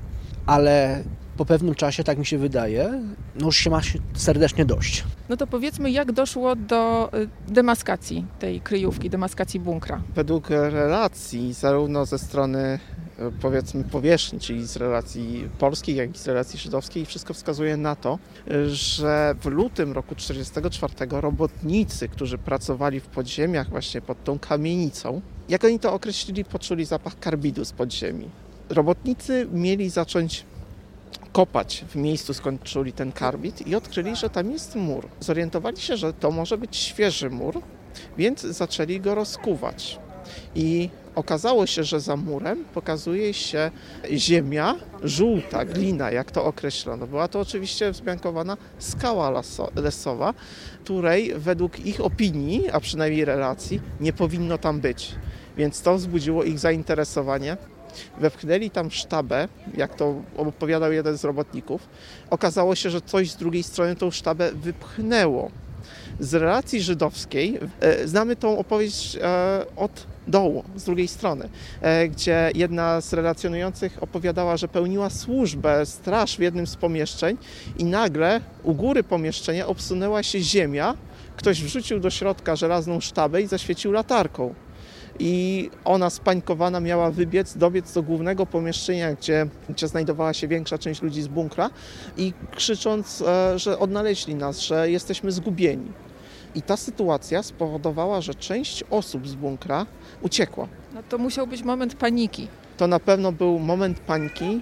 ale 0.47 1.05
po 1.37 1.45
pewnym 1.45 1.75
czasie, 1.75 2.05
tak 2.05 2.19
mi 2.19 2.27
się 2.27 2.39
wydaje, 2.39 3.03
no 3.41 3.47
już 3.47 3.57
się 3.57 3.71
ma 3.71 3.81
serdecznie 4.15 4.65
dość. 4.65 5.05
No 5.29 5.37
to 5.37 5.47
powiedzmy, 5.47 5.91
jak 5.91 6.13
doszło 6.13 6.57
do 6.57 7.11
demaskacji 7.49 8.27
tej 8.39 8.61
kryjówki, 8.61 9.11
demaskacji 9.11 9.61
bunkra? 9.61 10.03
Według 10.15 10.51
relacji, 10.51 11.53
zarówno 11.53 12.07
ze 12.07 12.19
strony 12.19 12.79
powiedzmy 13.41 13.85
powierzchni, 13.85 14.41
czyli 14.41 14.67
z 14.67 14.77
relacji 14.77 15.49
polskiej, 15.59 15.97
jak 15.97 16.17
i 16.17 16.19
z 16.19 16.27
relacji 16.27 16.59
żydowskiej, 16.59 17.07
wszystko 17.07 17.35
wskazuje 17.35 17.77
na 17.77 17.97
to, 17.97 18.19
że 18.67 19.35
w 19.41 19.47
lutym 19.47 19.93
roku 19.93 20.15
1944 20.15 21.21
robotnicy, 21.21 22.09
którzy 22.09 22.39
pracowali 22.39 23.01
w 23.01 23.07
podziemiach 23.07 23.71
właśnie 23.71 24.01
pod 24.01 24.25
tą 24.25 24.39
kamienicą, 24.39 25.21
jak 25.49 25.65
oni 25.65 25.79
to 25.79 25.93
określili, 25.93 26.45
poczuli 26.45 26.85
zapach 26.85 27.19
karbidu 27.19 27.65
z 27.65 27.73
podziemi. 27.73 28.29
Robotnicy 28.69 29.49
mieli 29.53 29.91
zacząć 29.91 30.45
kopać 31.33 31.85
w 31.89 31.97
miejscu, 31.97 32.35
skąd 32.35 32.63
czuli 32.63 32.93
ten 32.93 33.13
karbid 33.13 33.67
i 33.67 33.75
odkryli, 33.75 34.17
że 34.17 34.31
tam 34.31 34.51
jest 34.51 34.77
mur. 34.77 35.09
Zorientowali 35.21 35.77
się, 35.77 35.97
że 35.97 36.13
to 36.13 36.31
może 36.31 36.59
być 36.59 36.77
świeży 36.77 37.31
mur, 37.31 37.63
więc 38.19 38.41
zaczęli 38.41 39.01
go 39.01 39.15
rozkuwać. 39.15 39.99
I 40.55 40.91
okazało 41.15 41.67
się, 41.67 41.85
że 41.85 42.01
za 42.01 42.17
murem 42.17 42.65
pokazuje 42.75 43.35
się 43.35 43.71
ziemia, 44.13 44.75
żółta, 45.03 45.65
glina, 45.65 46.11
jak 46.11 46.31
to 46.31 46.45
określono. 46.45 47.07
Była 47.07 47.29
to 47.29 47.41
oczywiście 47.41 47.93
wzmiankowana 47.93 48.57
skała 48.79 49.43
lesowa, 49.75 50.35
której 50.85 51.35
według 51.35 51.87
ich 51.87 52.01
opinii, 52.01 52.71
a 52.71 52.81
przynajmniej 52.81 53.25
relacji, 53.25 53.81
nie 54.01 54.13
powinno 54.13 54.59
tam 54.59 54.81
być. 54.81 55.15
Więc 55.57 55.83
to 55.83 55.97
wzbudziło 55.97 56.45
ich 56.45 56.59
zainteresowanie 56.59 57.57
wepchnęli 58.21 58.71
tam 58.71 58.91
sztabę, 58.91 59.49
jak 59.77 59.95
to 59.95 60.15
opowiadał 60.37 60.93
jeden 60.93 61.19
z 61.19 61.25
robotników. 61.25 61.89
Okazało 62.31 62.75
się, 62.75 62.91
że 62.91 63.01
coś 63.01 63.31
z 63.31 63.37
drugiej 63.37 63.63
strony 63.63 63.97
tą 63.97 64.11
sztabę 64.11 64.53
wypchnęło. 64.53 65.51
Z 66.21 66.35
relacji 66.35 66.83
żydowskiej 66.83 67.59
e, 67.81 68.09
znamy 68.09 68.37
tą 68.37 68.59
opowieść 68.59 69.17
e, 69.17 69.21
od 69.77 70.07
dołu, 70.29 70.65
z 70.77 70.85
drugiej 70.85 71.09
strony, 71.09 71.49
e, 71.81 72.09
gdzie 72.09 72.51
jedna 72.55 73.01
z 73.01 73.13
relacjonujących 73.13 74.03
opowiadała, 74.03 74.57
że 74.57 74.69
pełniła 74.69 75.11
służbę, 75.11 75.87
straż 75.87 76.37
w 76.37 76.41
jednym 76.41 76.67
z 76.67 76.77
pomieszczeń 76.77 77.37
i 77.79 77.85
nagle 77.85 78.41
u 78.63 78.75
góry 78.75 79.03
pomieszczenia 79.03 79.67
obsunęła 79.67 80.23
się 80.23 80.41
ziemia, 80.41 80.95
ktoś 81.37 81.63
wrzucił 81.63 82.01
do 82.01 82.11
środka 82.11 82.57
żelazną 82.57 83.01
sztabę 83.01 83.43
i 83.43 83.47
zaświecił 83.47 83.93
latarką 83.93 84.55
i 85.19 85.71
ona 85.85 86.11
spańkowana 86.11 86.81
miała 86.81 87.11
wybiec, 87.11 87.57
dobiec 87.57 87.93
do 87.93 88.03
głównego 88.03 88.47
pomieszczenia, 88.47 89.15
gdzie, 89.15 89.47
gdzie 89.69 89.89
znajdowała 89.89 90.35
się 90.35 90.49
większa 90.49 90.79
część 90.79 91.03
ludzi 91.03 91.23
z 91.23 91.29
bunkra 91.29 91.71
i 92.17 92.33
krzycząc, 92.57 93.23
że 93.57 93.79
odnaleźli 93.79 94.35
nas, 94.35 94.61
że 94.61 94.91
jesteśmy 94.91 95.33
zgubieni. 95.33 95.93
I 96.55 96.63
ta 96.63 96.77
sytuacja 96.77 97.43
spowodowała, 97.43 98.21
że 98.21 98.35
część 98.35 98.85
osób 98.91 99.29
z 99.29 99.35
bunkra 99.35 99.87
uciekła. 100.23 100.69
No 100.95 101.03
to 101.09 101.19
musiał 101.19 101.47
być 101.47 101.63
moment 101.63 101.95
paniki. 101.95 102.49
To 102.77 102.87
na 102.87 103.01
pewno 103.01 103.33
był 103.33 103.59
moment 103.59 104.01
paniki. 104.01 104.61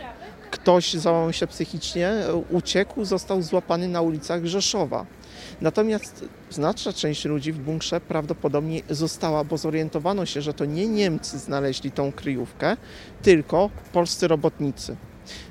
Ktoś 0.50 0.94
załamał 0.94 1.32
się 1.32 1.46
psychicznie, 1.46 2.12
uciekł, 2.50 3.04
został 3.04 3.42
złapany 3.42 3.88
na 3.88 4.00
ulicach 4.00 4.44
Rzeszowa. 4.44 5.06
Natomiast 5.60 6.24
znaczna 6.50 6.92
część 6.92 7.24
ludzi 7.24 7.52
w 7.52 7.58
bunkrze 7.58 8.00
prawdopodobnie 8.00 8.82
została, 8.90 9.44
bo 9.44 9.58
zorientowano 9.58 10.26
się, 10.26 10.42
że 10.42 10.54
to 10.54 10.64
nie 10.64 10.88
Niemcy 10.88 11.38
znaleźli 11.38 11.90
tą 11.90 12.12
kryjówkę, 12.12 12.76
tylko 13.22 13.70
polscy 13.92 14.28
robotnicy. 14.28 14.96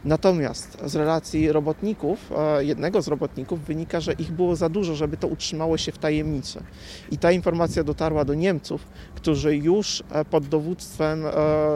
Natomiast 0.06 0.78
z 0.86 0.96
relacji 0.96 1.52
robotników, 1.52 2.32
e, 2.38 2.64
jednego 2.64 3.02
z 3.02 3.08
robotników 3.08 3.66
wynika, 3.66 4.00
że 4.00 4.14
ich 4.14 4.32
było 4.32 4.56
za 4.56 4.70
dużo, 4.70 4.96
żeby 4.96 5.18
to 5.18 5.28
utrzymało 5.28 5.78
się 5.78 5.92
w 5.92 5.98
tajemnicy. 5.98 6.64
I 7.12 7.18
ta 7.18 7.32
informacja 7.32 7.84
dotarła 7.84 8.26
do 8.26 8.34
Niemców, 8.34 8.88
którzy 9.16 9.56
już 9.56 10.04
e, 10.12 10.26
pod 10.26 10.48
dowództwem 10.48 11.26
e, 11.26 11.32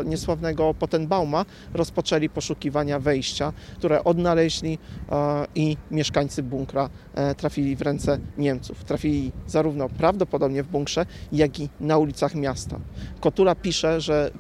niesławnego 0.06 0.74
Potenbauma 0.74 1.46
rozpoczęli 1.74 2.30
poszukiwania 2.30 3.00
wejścia, 3.00 3.54
które 3.78 4.04
odnaleźli 4.04 4.78
i 5.56 5.78
mieszkańcy 5.92 6.44
bunkra 6.44 6.90
trafili 7.38 7.76
w 7.76 7.82
ręce 7.82 8.20
Niemców. 8.38 8.84
Trafili 8.84 9.32
zarówno 9.48 9.90
prawdopodobnie 9.90 10.64
w 10.64 10.68
bunkrze, 10.68 11.06
jak 11.32 11.60
i 11.60 11.70
na 11.80 11.98
ulicach 11.98 12.36
miasta. 12.36 12.80
Kotula 13.20 13.56
pisze, 13.56 14.02
że 14.02 14.32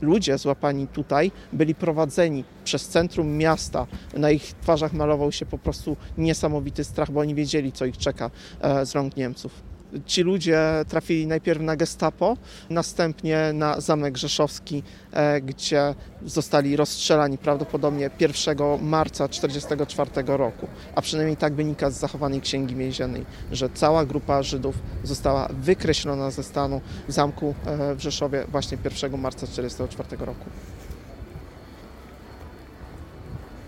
ludzie 0.00 0.38
złapani 0.38 0.86
tutaj 0.86 1.32
byli 1.52 1.74
prowadzeni 1.74 2.44
przez 2.64 2.88
centrum 2.88 3.36
miasta. 3.36 3.86
Na 4.14 4.30
ich 4.30 4.42
twarzach 4.42 4.92
malował 4.92 5.32
się 5.32 5.46
po 5.46 5.58
prostu 5.58 5.96
niesamowity 6.18 6.84
strach, 6.84 7.10
bo 7.10 7.20
oni 7.20 7.34
wiedzieli, 7.34 7.72
co 7.72 7.84
ich 7.84 7.98
czeka 7.98 8.30
e, 8.60 8.86
z 8.86 8.94
rąk 8.94 9.16
Niemców. 9.16 9.77
Ci 10.06 10.22
ludzie 10.22 10.60
trafili 10.88 11.26
najpierw 11.26 11.60
na 11.60 11.76
gestapo, 11.76 12.36
następnie 12.70 13.50
na 13.54 13.80
Zamek 13.80 14.16
Rzeszowski, 14.16 14.82
e, 15.12 15.40
gdzie 15.40 15.94
zostali 16.26 16.76
rozstrzelani 16.76 17.38
prawdopodobnie 17.38 18.10
1 18.20 18.58
marca 18.82 19.28
1944 19.28 20.36
roku. 20.36 20.68
A 20.94 21.02
przynajmniej 21.02 21.36
tak 21.36 21.54
wynika 21.54 21.90
z 21.90 21.98
zachowanej 21.98 22.40
księgi 22.40 22.76
więziennej, 22.76 23.24
że 23.52 23.68
cała 23.74 24.04
grupa 24.04 24.42
Żydów 24.42 24.76
została 25.04 25.48
wykreślona 25.52 26.30
ze 26.30 26.42
stanu 26.42 26.80
zamku 27.08 27.54
e, 27.66 27.94
w 27.94 28.00
Rzeszowie 28.00 28.44
właśnie 28.48 28.78
1 28.84 29.20
marca 29.20 29.46
1944 29.46 30.26
roku. 30.26 30.44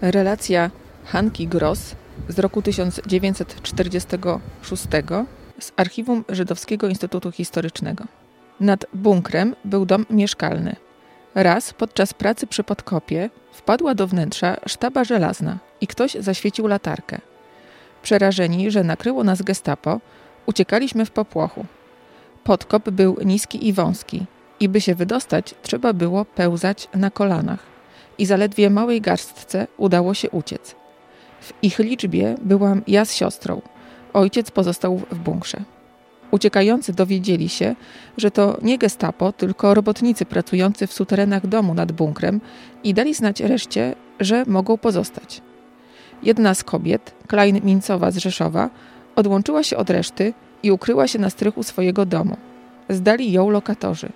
Relacja 0.00 0.70
Hanki 1.04 1.48
Gross 1.48 1.94
z 2.28 2.38
roku 2.38 2.62
1946 2.62 4.86
z 5.60 5.72
archiwum 5.76 6.24
Żydowskiego 6.28 6.88
Instytutu 6.88 7.32
Historycznego. 7.32 8.04
Nad 8.60 8.86
bunkrem 8.94 9.56
był 9.64 9.86
dom 9.86 10.06
mieszkalny. 10.10 10.76
Raz 11.34 11.72
podczas 11.72 12.14
pracy 12.14 12.46
przy 12.46 12.64
podkopie 12.64 13.30
wpadła 13.52 13.94
do 13.94 14.06
wnętrza 14.06 14.56
sztaba 14.66 15.04
żelazna 15.04 15.58
i 15.80 15.86
ktoś 15.86 16.14
zaświecił 16.14 16.66
latarkę. 16.66 17.18
Przerażeni, 18.02 18.70
że 18.70 18.84
nakryło 18.84 19.24
nas 19.24 19.42
gestapo, 19.42 20.00
uciekaliśmy 20.46 21.06
w 21.06 21.10
popłochu. 21.10 21.66
Podkop 22.44 22.90
był 22.90 23.16
niski 23.24 23.68
i 23.68 23.72
wąski 23.72 24.26
i 24.60 24.68
by 24.68 24.80
się 24.80 24.94
wydostać, 24.94 25.54
trzeba 25.62 25.92
było 25.92 26.24
pełzać 26.24 26.88
na 26.94 27.10
kolanach 27.10 27.62
i 28.18 28.26
zaledwie 28.26 28.70
małej 28.70 29.00
garstce 29.00 29.66
udało 29.76 30.14
się 30.14 30.30
uciec. 30.30 30.74
W 31.40 31.52
ich 31.62 31.78
liczbie 31.78 32.34
byłam 32.42 32.82
ja 32.86 33.04
z 33.04 33.14
siostrą– 33.14 33.62
Ojciec 34.12 34.50
pozostał 34.50 34.96
w 35.10 35.18
bunkrze. 35.18 35.60
Uciekający 36.30 36.92
dowiedzieli 36.92 37.48
się, 37.48 37.74
że 38.16 38.30
to 38.30 38.58
nie 38.62 38.78
gestapo, 38.78 39.32
tylko 39.32 39.74
robotnicy 39.74 40.24
pracujący 40.24 40.86
w 40.86 40.92
suterenach 40.92 41.46
domu 41.46 41.74
nad 41.74 41.92
bunkrem 41.92 42.40
i 42.84 42.94
dali 42.94 43.14
znać 43.14 43.40
reszcie, 43.40 43.94
że 44.20 44.44
mogą 44.46 44.78
pozostać. 44.78 45.42
Jedna 46.22 46.54
z 46.54 46.64
kobiet, 46.64 47.14
Klein 47.26 47.60
Mincowa 47.64 48.10
z 48.10 48.16
Rzeszowa, 48.16 48.70
odłączyła 49.16 49.62
się 49.62 49.76
od 49.76 49.90
reszty 49.90 50.34
i 50.62 50.72
ukryła 50.72 51.08
się 51.08 51.18
na 51.18 51.30
strychu 51.30 51.62
swojego 51.62 52.06
domu. 52.06 52.36
Zdali 52.88 53.32
ją 53.32 53.50
lokatorzy. 53.50 54.08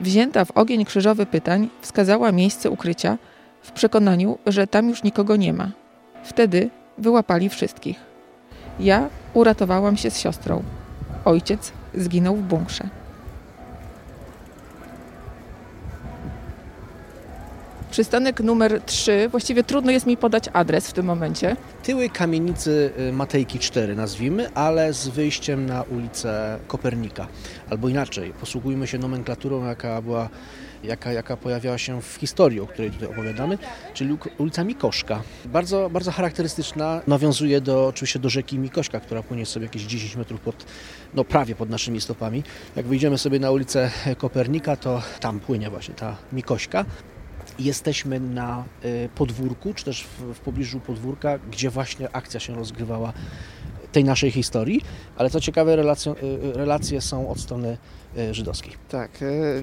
Wzięta 0.00 0.44
w 0.44 0.50
ogień 0.50 0.84
krzyżowy 0.84 1.26
pytań, 1.26 1.68
wskazała 1.80 2.32
miejsce 2.32 2.70
ukrycia 2.70 3.18
w 3.62 3.72
przekonaniu, 3.72 4.38
że 4.46 4.66
tam 4.66 4.88
już 4.88 5.02
nikogo 5.02 5.36
nie 5.36 5.52
ma. 5.52 5.70
Wtedy 6.24 6.70
wyłapali 6.98 7.48
wszystkich. 7.48 8.07
Ja 8.80 9.08
uratowałam 9.34 9.96
się 9.96 10.10
z 10.10 10.18
siostrą. 10.18 10.62
Ojciec 11.24 11.72
zginął 11.94 12.36
w 12.36 12.42
bunkrze. 12.42 12.88
Przystanek 17.90 18.40
numer 18.40 18.80
3. 18.86 19.28
Właściwie 19.30 19.64
trudno 19.64 19.90
jest 19.90 20.06
mi 20.06 20.16
podać 20.16 20.44
adres 20.52 20.88
w 20.88 20.92
tym 20.92 21.06
momencie. 21.06 21.56
Tyły 21.82 22.08
kamienicy 22.08 22.92
y, 23.08 23.12
Matejki 23.12 23.58
4 23.58 23.96
nazwijmy, 23.96 24.54
ale 24.54 24.92
z 24.92 25.08
wyjściem 25.08 25.66
na 25.66 25.82
ulicę 25.82 26.58
Kopernika. 26.66 27.26
Albo 27.70 27.88
inaczej, 27.88 28.32
posługujmy 28.40 28.86
się 28.86 28.98
nomenklaturą, 28.98 29.64
jaka 29.64 30.02
była 30.02 30.28
jaka, 30.84 31.12
jaka 31.12 31.36
pojawiała 31.36 31.78
się 31.78 32.02
w 32.02 32.14
historii, 32.14 32.60
o 32.60 32.66
której 32.66 32.90
tutaj 32.90 33.08
opowiadamy, 33.08 33.58
czyli 33.94 34.18
ulica 34.38 34.64
Mikoszka. 34.64 35.22
Bardzo, 35.44 35.90
bardzo 35.90 36.12
charakterystyczna, 36.12 37.02
nawiązuje 37.06 37.60
do, 37.60 37.86
oczywiście 37.86 38.18
do 38.18 38.28
rzeki 38.28 38.58
Mikoszka, 38.58 39.00
która 39.00 39.22
płynie 39.22 39.46
sobie 39.46 39.66
jakieś 39.66 39.82
10 39.82 40.16
metrów 40.16 40.40
pod, 40.40 40.66
no 41.14 41.24
prawie 41.24 41.54
pod 41.54 41.70
naszymi 41.70 42.00
stopami. 42.00 42.42
Jak 42.76 42.86
wyjdziemy 42.86 43.18
sobie 43.18 43.38
na 43.38 43.50
ulicę 43.50 43.90
Kopernika, 44.18 44.76
to 44.76 45.02
tam 45.20 45.40
płynie 45.40 45.70
właśnie 45.70 45.94
ta 45.94 46.16
Mikośka. 46.32 46.84
Jesteśmy 47.58 48.20
na 48.20 48.64
y, 48.84 49.08
podwórku, 49.14 49.74
czy 49.74 49.84
też 49.84 50.04
w, 50.04 50.34
w 50.34 50.40
pobliżu 50.40 50.80
podwórka, 50.80 51.38
gdzie 51.38 51.70
właśnie 51.70 52.08
akcja 52.12 52.40
się 52.40 52.54
rozgrywała 52.54 53.12
tej 53.92 54.04
naszej 54.04 54.30
historii, 54.30 54.80
ale 55.16 55.30
co 55.30 55.40
ciekawe, 55.40 55.76
relacje, 55.76 56.14
relacje 56.54 57.00
są 57.00 57.30
od 57.30 57.40
strony 57.40 57.78
żydowskiej. 58.30 58.72
Tak, 58.88 59.10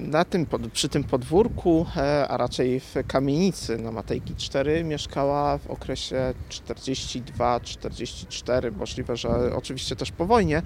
na 0.00 0.24
tym, 0.24 0.46
przy 0.72 0.88
tym 0.88 1.04
podwórku, 1.04 1.86
a 2.28 2.36
raczej 2.36 2.80
w 2.80 2.94
kamienicy 3.06 3.78
na 3.78 3.92
Matejki 3.92 4.36
4 4.36 4.84
mieszkała 4.84 5.58
w 5.58 5.66
okresie 5.66 6.34
42-44, 6.50 8.76
możliwe, 8.76 9.16
że 9.16 9.56
oczywiście 9.56 9.96
też 9.96 10.12
po 10.12 10.26
wojnie, 10.26 10.62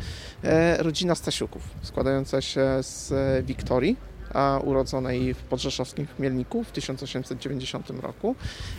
rodzina 0.78 1.14
Stasiuków, 1.14 1.62
składająca 1.82 2.40
się 2.40 2.66
z 2.80 3.12
Wiktorii, 3.46 3.96
urodzonej 4.64 5.34
w 5.34 5.38
podrzeszowskim 5.38 6.06
Chmielniku 6.06 6.64
w 6.64 6.72
1890 6.72 7.90
roku 7.90 8.34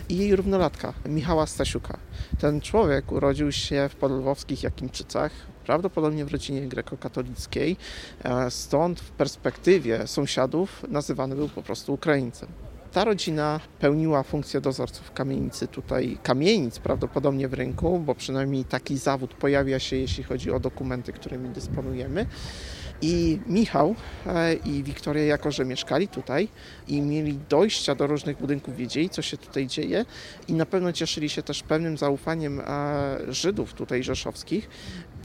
i 0.08 0.16
jej 0.16 0.36
równolatka 0.36 0.92
Michała 1.06 1.46
Stasiuka. 1.46 1.98
Ten 2.40 2.60
człowiek 2.60 3.12
urodził 3.12 3.52
się 3.52 3.88
w 3.88 3.96
podlwowskich 3.96 4.62
Jakimczycach, 4.62 5.32
prawdopodobnie 5.66 6.24
w 6.24 6.32
rodzinie 6.32 6.60
grekokatolickiej, 6.60 7.76
stąd 8.48 9.00
w 9.00 9.10
perspektywie 9.10 10.06
sąsiadów 10.06 10.84
nazywany 10.88 11.36
był 11.36 11.48
po 11.48 11.62
prostu 11.62 11.94
Ukraińcem. 11.94 12.48
Ta 12.92 13.04
rodzina 13.04 13.60
pełniła 13.80 14.22
funkcję 14.22 14.60
dozorców 14.60 15.12
kamienicy, 15.12 15.68
tutaj 15.68 16.18
kamienic 16.22 16.78
prawdopodobnie 16.78 17.48
w 17.48 17.54
rynku, 17.54 17.98
bo 17.98 18.14
przynajmniej 18.14 18.64
taki 18.64 18.98
zawód 18.98 19.34
pojawia 19.34 19.78
się, 19.78 19.96
jeśli 19.96 20.24
chodzi 20.24 20.50
o 20.50 20.60
dokumenty, 20.60 21.12
którymi 21.12 21.48
dysponujemy. 21.48 22.26
I 23.02 23.38
Michał 23.46 23.94
e, 24.26 24.54
i 24.54 24.82
Wiktoria, 24.82 25.24
jako 25.24 25.50
że 25.50 25.64
mieszkali 25.64 26.08
tutaj 26.08 26.48
i 26.88 27.00
mieli 27.00 27.38
dojścia 27.48 27.94
do 27.94 28.06
różnych 28.06 28.38
budynków, 28.38 28.76
wiedzieli, 28.76 29.10
co 29.10 29.22
się 29.22 29.36
tutaj 29.36 29.66
dzieje 29.66 30.04
i 30.48 30.52
na 30.52 30.66
pewno 30.66 30.92
cieszyli 30.92 31.28
się 31.28 31.42
też 31.42 31.62
pewnym 31.62 31.98
zaufaniem 31.98 32.60
e, 32.60 32.64
Żydów 33.28 33.74
tutaj 33.74 34.02
rzeszowskich, 34.02 34.68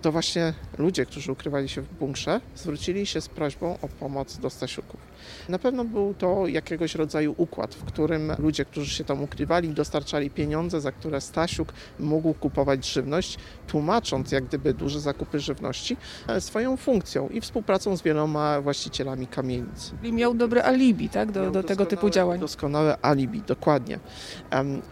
to 0.02 0.12
właśnie 0.12 0.54
ludzie, 0.78 1.06
którzy 1.06 1.32
ukrywali 1.32 1.70
się 1.70 1.82
w 1.82 1.94
bunkrze, 1.94 2.42
zwrócili 2.56 3.06
się 3.06 3.22
z 3.22 3.30
prośbą 3.30 3.78
o 3.82 3.88
pomoc 3.88 4.38
do 4.38 4.50
Stasiuków. 4.50 5.07
Na 5.50 5.60
pewno 5.60 5.86
był 5.86 6.14
to 6.14 6.48
jakiegoś 6.48 6.96
rodzaju 6.96 7.36
układ, 7.38 7.76
w 7.76 7.84
którym 7.84 8.32
ludzie, 8.40 8.66
którzy 8.66 8.92
się 8.92 9.04
tam 9.04 9.24
ukrywali, 9.24 9.70
dostarczali 9.70 10.30
pieniądze, 10.30 10.82
za 10.82 10.92
które 10.92 11.22
Stasiuk 11.22 11.74
mógł 12.00 12.34
kupować 12.34 12.92
żywność, 12.92 13.38
tłumacząc 13.68 14.32
jak 14.32 14.46
gdyby 14.46 14.74
duże 14.74 15.00
zakupy 15.00 15.40
żywności 15.40 15.98
e, 16.28 16.42
swoją 16.42 16.78
funkcją 16.78 17.30
i 17.30 17.42
współpracą 17.42 17.98
z 17.98 18.02
wieloma 18.02 18.62
właścicielami 18.62 19.28
kamienic. 19.28 19.92
I 20.04 20.14
miał 20.14 20.34
dobre 20.34 20.64
alibi 20.66 21.10
tak, 21.10 21.32
do, 21.32 21.52
do 21.52 21.64
tego 21.64 21.86
typu 21.86 22.10
działań. 22.10 22.40
Doskonałe 22.40 22.98
alibi, 23.02 23.42
dokładnie. 23.42 24.00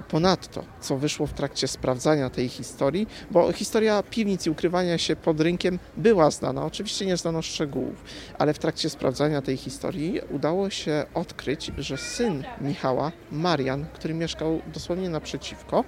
Ponadto, 0.09 0.63
co 0.81 0.97
wyszło 0.97 1.27
w 1.27 1.33
trakcie 1.33 1.67
sprawdzania 1.67 2.29
tej 2.29 2.49
historii, 2.49 3.07
bo 3.31 3.51
historia 3.51 4.03
piwnic 4.03 4.45
i 4.45 4.49
ukrywania 4.49 4.97
się 4.97 5.15
pod 5.15 5.41
rynkiem 5.41 5.79
była 5.97 6.31
znana, 6.31 6.65
oczywiście 6.65 7.05
nie 7.05 7.17
znano 7.17 7.41
szczegółów, 7.41 8.03
ale 8.38 8.53
w 8.53 8.59
trakcie 8.59 8.89
sprawdzania 8.89 9.41
tej 9.41 9.57
historii 9.57 10.14
udało 10.23 10.69
się 10.69 11.06
odkryć, 11.13 11.71
że 11.78 11.97
syn 11.97 12.43
Michała, 12.62 13.12
Marian, 13.32 13.86
który 13.93 14.13
mieszkał 14.13 14.62
dosłownie 14.73 15.10
naprzeciwko, 15.10 15.84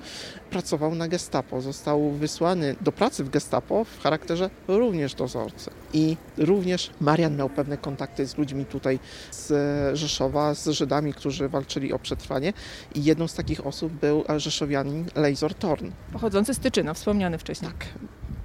pracował 0.49 0.95
na 0.95 1.07
gestapo. 1.07 1.61
Został 1.61 2.11
wysłany 2.11 2.75
do 2.81 2.91
pracy 2.91 3.23
w 3.23 3.29
gestapo 3.29 3.83
w 3.83 4.01
charakterze 4.01 4.49
również 4.67 5.13
dozorcy. 5.13 5.71
I 5.93 6.17
również 6.37 6.91
Marian 7.01 7.35
miał 7.35 7.49
pewne 7.49 7.77
kontakty 7.77 8.27
z 8.27 8.37
ludźmi 8.37 8.65
tutaj 8.65 8.99
z 9.31 9.97
Rzeszowa, 9.97 10.53
z 10.53 10.67
Żydami, 10.67 11.13
którzy 11.13 11.49
walczyli 11.49 11.93
o 11.93 11.99
przetrwanie. 11.99 12.53
I 12.95 13.03
jedną 13.03 13.27
z 13.27 13.33
takich 13.33 13.67
osób 13.67 13.93
był 13.93 14.23
rzeszowianin 14.37 15.05
Lejzor 15.15 15.53
Torn. 15.53 15.91
Pochodzący 16.13 16.53
z 16.53 16.59
Tyczyna, 16.59 16.93
wspomniany 16.93 17.37
wcześniej. 17.37 17.71
Tak 17.71 17.87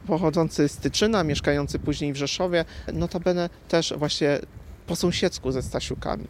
pochodzący 0.07 0.69
z 0.69 0.77
Tyczyna, 0.77 1.25
mieszkający 1.25 1.79
później 1.79 2.13
w 2.13 2.17
Rzeszowie, 2.17 2.65
notabene 2.93 3.51
też 3.69 3.95
właśnie 3.97 4.39
po 4.87 4.97
sąsiedzku 4.97 5.53
ze 5.53 5.63
Stasiukami, 5.63 6.25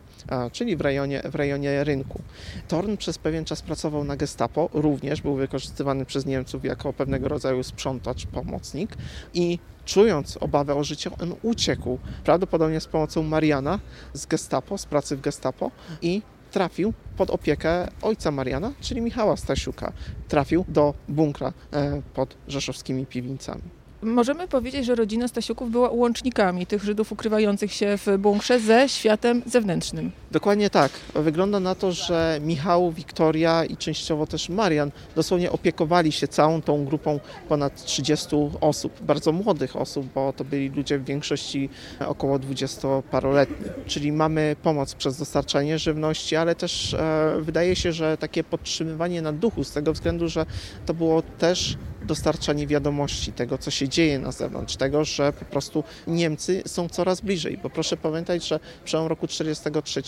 czyli 0.52 0.76
w 0.76 0.80
rejonie, 0.80 1.22
w 1.24 1.34
rejonie 1.34 1.84
rynku. 1.84 2.20
Torn 2.68 2.96
przez 2.96 3.18
pewien 3.18 3.44
czas 3.44 3.62
pracował 3.62 4.04
na 4.04 4.16
gestapo, 4.16 4.70
również 4.72 5.22
był 5.22 5.34
wykorzystywany 5.34 6.04
przez 6.04 6.26
Niemców 6.26 6.64
jako 6.64 6.92
pewnego 6.92 7.28
rodzaju 7.28 7.62
sprzątacz, 7.62 8.26
pomocnik 8.26 8.96
i 9.34 9.58
czując 9.84 10.36
obawę 10.36 10.74
o 10.74 10.84
życie, 10.84 11.10
on 11.20 11.34
uciekł, 11.42 11.98
prawdopodobnie 12.24 12.80
z 12.80 12.86
pomocą 12.86 13.22
Mariana 13.22 13.78
z 14.12 14.26
gestapo, 14.26 14.78
z 14.78 14.86
pracy 14.86 15.16
w 15.16 15.20
gestapo 15.20 15.70
i 16.02 16.22
trafił 16.50 16.92
pod 17.16 17.30
opiekę 17.30 17.88
ojca 18.02 18.30
Mariana, 18.30 18.72
czyli 18.80 19.00
Michała 19.00 19.36
Stasiuka. 19.36 19.92
Trafił 20.28 20.64
do 20.68 20.94
bunkra 21.08 21.52
e, 21.72 22.02
pod 22.14 22.36
rzeszowskimi 22.48 23.06
piwnicami. 23.06 23.81
Możemy 24.02 24.48
powiedzieć, 24.48 24.86
że 24.86 24.94
rodzina 24.94 25.28
Stasiuków 25.28 25.70
była 25.70 25.90
łącznikami 25.90 26.66
tych 26.66 26.84
Żydów 26.84 27.12
ukrywających 27.12 27.72
się 27.72 27.98
w 27.98 28.18
bunkrze 28.18 28.60
ze 28.60 28.88
światem 28.88 29.42
zewnętrznym. 29.46 30.12
Dokładnie 30.30 30.70
tak. 30.70 30.92
Wygląda 31.14 31.60
na 31.60 31.74
to, 31.74 31.92
że 31.92 32.38
Michał, 32.40 32.92
Wiktoria 32.92 33.64
i 33.64 33.76
częściowo 33.76 34.26
też 34.26 34.48
Marian 34.48 34.90
dosłownie 35.16 35.52
opiekowali 35.52 36.12
się 36.12 36.28
całą 36.28 36.62
tą 36.62 36.84
grupą 36.84 37.20
ponad 37.48 37.84
30 37.84 38.36
osób, 38.60 39.02
bardzo 39.02 39.32
młodych 39.32 39.76
osób, 39.76 40.06
bo 40.14 40.32
to 40.32 40.44
byli 40.44 40.68
ludzie 40.68 40.98
w 40.98 41.04
większości 41.04 41.68
około 42.06 42.38
20-paroletni. 42.38 43.68
Czyli 43.86 44.12
mamy 44.12 44.56
pomoc 44.62 44.94
przez 44.94 45.18
dostarczanie 45.18 45.78
żywności, 45.78 46.36
ale 46.36 46.54
też 46.54 46.94
e, 46.94 47.34
wydaje 47.40 47.76
się, 47.76 47.92
że 47.92 48.16
takie 48.16 48.44
podtrzymywanie 48.44 49.22
na 49.22 49.32
duchu 49.32 49.64
z 49.64 49.72
tego 49.72 49.92
względu, 49.92 50.28
że 50.28 50.46
to 50.86 50.94
było 50.94 51.22
też 51.22 51.76
dostarczanie 52.06 52.66
wiadomości 52.66 53.32
tego, 53.32 53.58
co 53.58 53.70
się 53.70 53.88
dzieje 53.88 54.18
na 54.18 54.32
zewnątrz, 54.32 54.76
tego, 54.76 55.04
że 55.04 55.32
po 55.32 55.44
prostu 55.44 55.84
Niemcy 56.06 56.62
są 56.66 56.88
coraz 56.88 57.20
bliżej, 57.20 57.58
bo 57.62 57.70
proszę 57.70 57.96
pamiętać, 57.96 58.48
że 58.48 58.60
przełom 58.84 59.06
roku 59.06 59.26
43, 59.26 60.02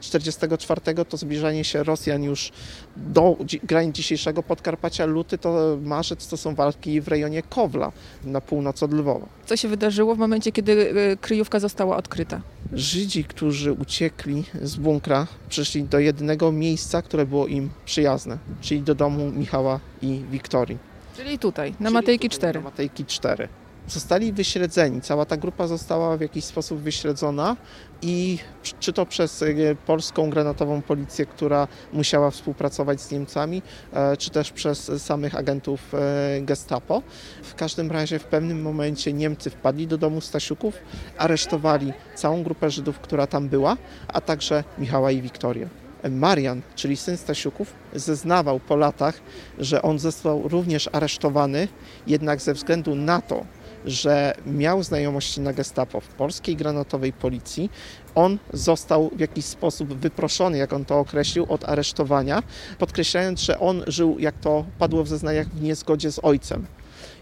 44 0.00 0.80
e, 0.86 1.04
to 1.04 1.16
zbliżanie 1.16 1.64
się 1.64 1.82
Rosjan 1.82 2.22
już 2.22 2.52
do 2.96 3.36
granic 3.64 3.96
dzisiejszego 3.96 4.42
Podkarpacia, 4.42 5.06
luty 5.06 5.38
to 5.38 5.78
marzec 5.82 6.28
to 6.28 6.36
są 6.36 6.54
walki 6.54 7.00
w 7.00 7.08
rejonie 7.08 7.42
Kowla 7.42 7.92
na 8.24 8.40
północ 8.40 8.82
od 8.82 8.92
Lwowa. 8.92 9.26
Co 9.46 9.56
się 9.56 9.68
wydarzyło 9.68 10.14
w 10.14 10.18
momencie, 10.18 10.52
kiedy 10.52 10.94
e, 11.12 11.16
kryjówka 11.16 11.60
została 11.60 11.96
odkryta? 11.96 12.40
Żydzi, 12.72 13.24
którzy 13.24 13.72
uciekli 13.72 14.44
z 14.62 14.76
bunkra, 14.76 15.26
przyszli 15.48 15.84
do 15.84 15.98
jedynego 15.98 16.52
miejsca, 16.52 17.02
które 17.02 17.26
było 17.26 17.46
im 17.46 17.70
przyjazne, 17.84 18.38
czyli 18.60 18.80
do 18.80 18.94
domu 18.94 19.30
Michała 19.30 19.80
i 20.02 20.22
Wiktorii. 20.30 20.91
Czyli 21.16 21.38
tutaj, 21.38 21.74
na 21.80 21.90
Matejki 21.90 22.28
4. 22.28 22.60
Na 22.60 22.64
Matejki 22.64 23.04
4. 23.04 23.48
Zostali 23.88 24.32
wyśledzeni, 24.32 25.00
cała 25.00 25.24
ta 25.24 25.36
grupa 25.36 25.66
została 25.66 26.16
w 26.16 26.20
jakiś 26.20 26.44
sposób 26.44 26.78
wyśledzona 26.80 27.56
i 28.02 28.38
czy 28.80 28.92
to 28.92 29.06
przez 29.06 29.42
e, 29.42 29.46
polską 29.86 30.30
granatową 30.30 30.82
policję, 30.82 31.26
która 31.26 31.68
musiała 31.92 32.30
współpracować 32.30 33.00
z 33.00 33.10
Niemcami, 33.10 33.62
e, 33.92 34.16
czy 34.16 34.30
też 34.30 34.52
przez 34.52 35.02
samych 35.02 35.34
agentów 35.34 35.94
e, 35.94 36.40
Gestapo. 36.40 37.02
W 37.42 37.54
każdym 37.54 37.90
razie 37.90 38.18
w 38.18 38.24
pewnym 38.24 38.62
momencie 38.62 39.12
Niemcy 39.12 39.50
wpadli 39.50 39.86
do 39.86 39.98
domu 39.98 40.20
Stasiuków, 40.20 40.74
aresztowali 41.18 41.92
całą 42.14 42.42
grupę 42.42 42.70
Żydów, 42.70 43.00
która 43.00 43.26
tam 43.26 43.48
była, 43.48 43.76
a 44.08 44.20
także 44.20 44.64
Michała 44.78 45.10
i 45.10 45.22
Wiktorię. 45.22 45.81
Marian, 46.10 46.62
czyli 46.76 46.96
syn 46.96 47.16
Stasiuków, 47.16 47.72
zeznawał 47.94 48.60
po 48.60 48.76
latach, 48.76 49.20
że 49.58 49.82
on 49.82 49.98
został 49.98 50.48
również 50.48 50.88
aresztowany, 50.92 51.68
jednak 52.06 52.40
ze 52.40 52.54
względu 52.54 52.94
na 52.94 53.20
to, 53.20 53.44
że 53.84 54.34
miał 54.46 54.82
znajomości 54.82 55.40
na 55.40 55.52
gestapo 55.52 56.00
w 56.00 56.08
polskiej 56.08 56.56
granatowej 56.56 57.12
policji, 57.12 57.70
on 58.14 58.38
został 58.52 59.10
w 59.16 59.20
jakiś 59.20 59.44
sposób 59.44 59.94
wyproszony, 59.94 60.58
jak 60.58 60.72
on 60.72 60.84
to 60.84 60.98
określił, 60.98 61.46
od 61.48 61.68
aresztowania, 61.68 62.42
podkreślając, 62.78 63.40
że 63.40 63.60
on 63.60 63.84
żył, 63.86 64.16
jak 64.18 64.34
to 64.38 64.64
padło 64.78 65.04
w 65.04 65.08
zeznaniach, 65.08 65.48
w 65.48 65.62
niezgodzie 65.62 66.12
z 66.12 66.20
ojcem 66.22 66.66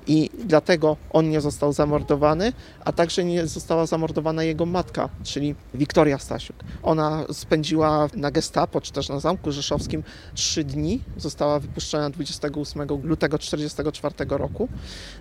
i 0.07 0.31
dlatego 0.45 0.97
on 1.11 1.31
nie 1.31 1.41
został 1.41 1.73
zamordowany, 1.73 2.53
a 2.85 2.93
także 2.93 3.25
nie 3.25 3.47
została 3.47 3.87
zamordowana 3.87 4.43
jego 4.43 4.67
matka, 4.67 5.09
czyli 5.23 5.55
Wiktoria 5.75 6.19
Stasiuk. 6.19 6.57
Ona 6.83 7.25
spędziła 7.33 8.09
na 8.17 8.31
gestapo, 8.31 8.81
czy 8.81 8.93
też 8.93 9.09
na 9.09 9.21
Zamku 9.21 9.53
Rzeszowskim 9.53 10.03
trzy 10.35 10.65
dni, 10.65 11.01
została 11.17 11.59
wypuszczona 11.59 12.11
28 12.11 12.89
lutego 13.03 13.39
1944 13.39 14.15
roku. 14.39 14.69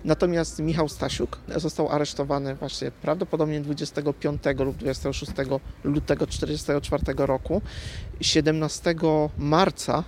Natomiast 0.04 0.58
Michał 0.58 0.88
Stasiuk 0.88 1.38
został 1.56 1.88
aresztowany 1.88 2.54
właśnie 2.54 2.90
prawdopodobnie 2.90 3.60
25 3.60 4.42
lub 4.58 4.76
26 4.76 5.32
lutego 5.84 6.26
1944 6.26 7.26
roku. 7.26 7.62
17 8.20 8.94
marca 9.38 10.04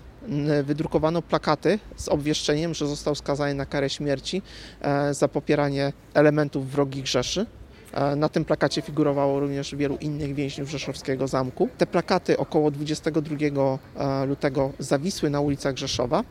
wydrukowano 0.62 1.22
plakaty 1.22 1.78
z 1.96 2.08
obwieszczeniem, 2.08 2.74
że 2.74 2.86
został 2.86 3.14
skazany 3.14 3.54
na 3.54 3.66
karę 3.66 3.90
śmierci 3.90 4.42
e, 4.80 5.14
za 5.14 5.28
popieranie 5.28 5.92
elementów 6.14 6.70
wrogich 6.70 7.06
Rzeszy. 7.06 7.46
E, 7.92 8.16
na 8.16 8.28
tym 8.28 8.44
plakacie 8.44 8.82
figurowało 8.82 9.40
również 9.40 9.74
wielu 9.74 9.96
innych 9.96 10.34
więźniów 10.34 10.70
Rzeszowskiego 10.70 11.28
Zamku. 11.28 11.68
Te 11.78 11.86
plakaty 11.86 12.38
około 12.38 12.70
22 12.70 13.36
e, 13.36 14.26
lutego 14.26 14.72
zawisły 14.78 15.30
na 15.30 15.40
ulicach 15.40 15.76
Rzeszowa. 15.76 16.24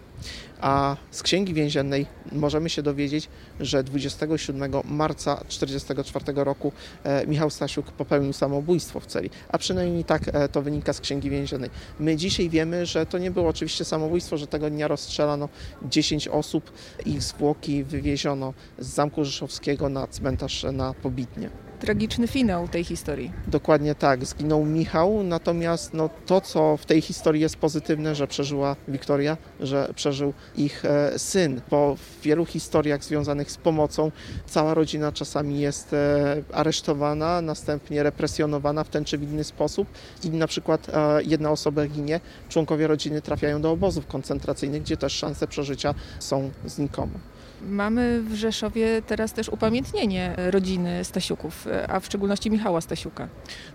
A 0.61 0.95
z 1.11 1.23
księgi 1.23 1.53
więziennej 1.53 2.05
możemy 2.31 2.69
się 2.69 2.83
dowiedzieć, 2.83 3.29
że 3.59 3.83
27 3.83 4.71
marca 4.85 5.35
1944 5.35 6.43
roku 6.43 6.71
e, 7.03 7.27
Michał 7.27 7.49
Stasiuk 7.49 7.91
popełnił 7.91 8.33
samobójstwo 8.33 8.99
w 8.99 9.05
celi, 9.05 9.29
a 9.49 9.57
przynajmniej 9.57 10.03
tak 10.03 10.21
e, 10.27 10.49
to 10.49 10.61
wynika 10.61 10.93
z 10.93 11.01
księgi 11.01 11.29
więziennej. 11.29 11.69
My 11.99 12.15
dzisiaj 12.15 12.49
wiemy, 12.49 12.85
że 12.85 13.05
to 13.05 13.17
nie 13.17 13.31
było 13.31 13.47
oczywiście 13.47 13.85
samobójstwo, 13.85 14.37
że 14.37 14.47
tego 14.47 14.69
dnia 14.69 14.87
rozstrzelano 14.87 15.49
10 15.83 16.27
osób, 16.27 16.71
ich 17.05 17.23
zwłoki 17.23 17.83
wywieziono 17.83 18.53
z 18.79 18.87
Zamku 18.87 19.25
Rzeszowskiego 19.25 19.89
na 19.89 20.07
cmentarz 20.07 20.65
na 20.73 20.93
Pobitnie 20.93 21.70
tragiczny 21.81 22.27
finał 22.27 22.67
tej 22.67 22.83
historii. 22.83 23.31
Dokładnie 23.47 23.95
tak, 23.95 24.25
zginął 24.25 24.65
Michał, 24.65 25.23
natomiast 25.23 25.93
no, 25.93 26.09
to, 26.25 26.41
co 26.41 26.77
w 26.77 26.85
tej 26.85 27.01
historii 27.01 27.41
jest 27.41 27.55
pozytywne, 27.55 28.15
że 28.15 28.27
przeżyła 28.27 28.75
Wiktoria, 28.87 29.37
że 29.59 29.93
przeżył 29.95 30.33
ich 30.57 30.85
e, 30.85 31.19
syn, 31.19 31.61
bo 31.69 31.95
w 31.95 32.21
wielu 32.21 32.45
historiach 32.45 33.03
związanych 33.03 33.51
z 33.51 33.57
pomocą 33.57 34.11
cała 34.45 34.73
rodzina 34.73 35.11
czasami 35.11 35.59
jest 35.59 35.93
e, 35.93 36.43
aresztowana, 36.53 37.41
następnie 37.41 38.03
represjonowana 38.03 38.83
w 38.83 38.89
ten 38.89 39.05
czy 39.05 39.17
w 39.17 39.23
inny 39.23 39.43
sposób 39.43 39.87
i 40.23 40.29
na 40.29 40.47
przykład 40.47 40.89
e, 40.89 41.23
jedna 41.23 41.51
osoba 41.51 41.85
ginie, 41.85 42.19
członkowie 42.49 42.87
rodziny 42.87 43.21
trafiają 43.21 43.61
do 43.61 43.71
obozów 43.71 44.07
koncentracyjnych, 44.07 44.81
gdzie 44.81 44.97
też 44.97 45.13
szanse 45.13 45.47
przeżycia 45.47 45.93
są 46.19 46.51
znikome. 46.65 47.40
Mamy 47.69 48.21
w 48.21 48.33
Rzeszowie 48.33 49.01
teraz 49.07 49.33
też 49.33 49.49
upamiętnienie 49.49 50.35
rodziny 50.37 51.03
Stasiuków, 51.03 51.67
a 51.87 51.99
w 51.99 52.05
szczególności 52.05 52.51
Michała 52.51 52.81
Stasiuka. 52.81 53.27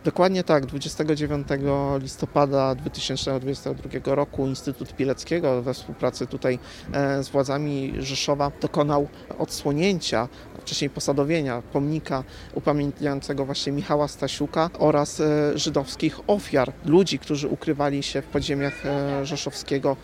Dokładnie 0.05 0.45
tak. 0.45 0.67
29 0.67 1.49
listopada 2.03 2.75
2022 2.75 4.15
roku 4.15 4.47
Instytut 4.47 4.97
Pileckiego 4.97 5.63
we 5.63 5.75
współpracy 5.75 6.27
tutaj 6.27 6.59
e, 6.93 7.23
z 7.23 7.29
władzami 7.29 7.93
Rzeszowa 7.99 8.53
dokonał 8.61 9.09
odsłonięcia, 9.39 10.29
wcześniej 10.61 10.91
posadowienia 10.91 11.63
pomnika 11.73 12.25
upamiętniającego 12.55 13.45
właśnie 13.45 13.73
Michała 13.73 14.09
Stasiuka 14.09 14.71
oraz 14.79 15.21
e, 15.21 15.59
żydowskich 15.59 16.21
ofiar, 16.27 16.73
ludzi, 16.85 17.19
którzy 17.19 17.49
ukrywali 17.49 18.03
się 18.03 18.23
w 18.23 18.27
podziemiach 18.27 18.87
e, 18.87 19.27
rzeszowskiego 19.27 19.97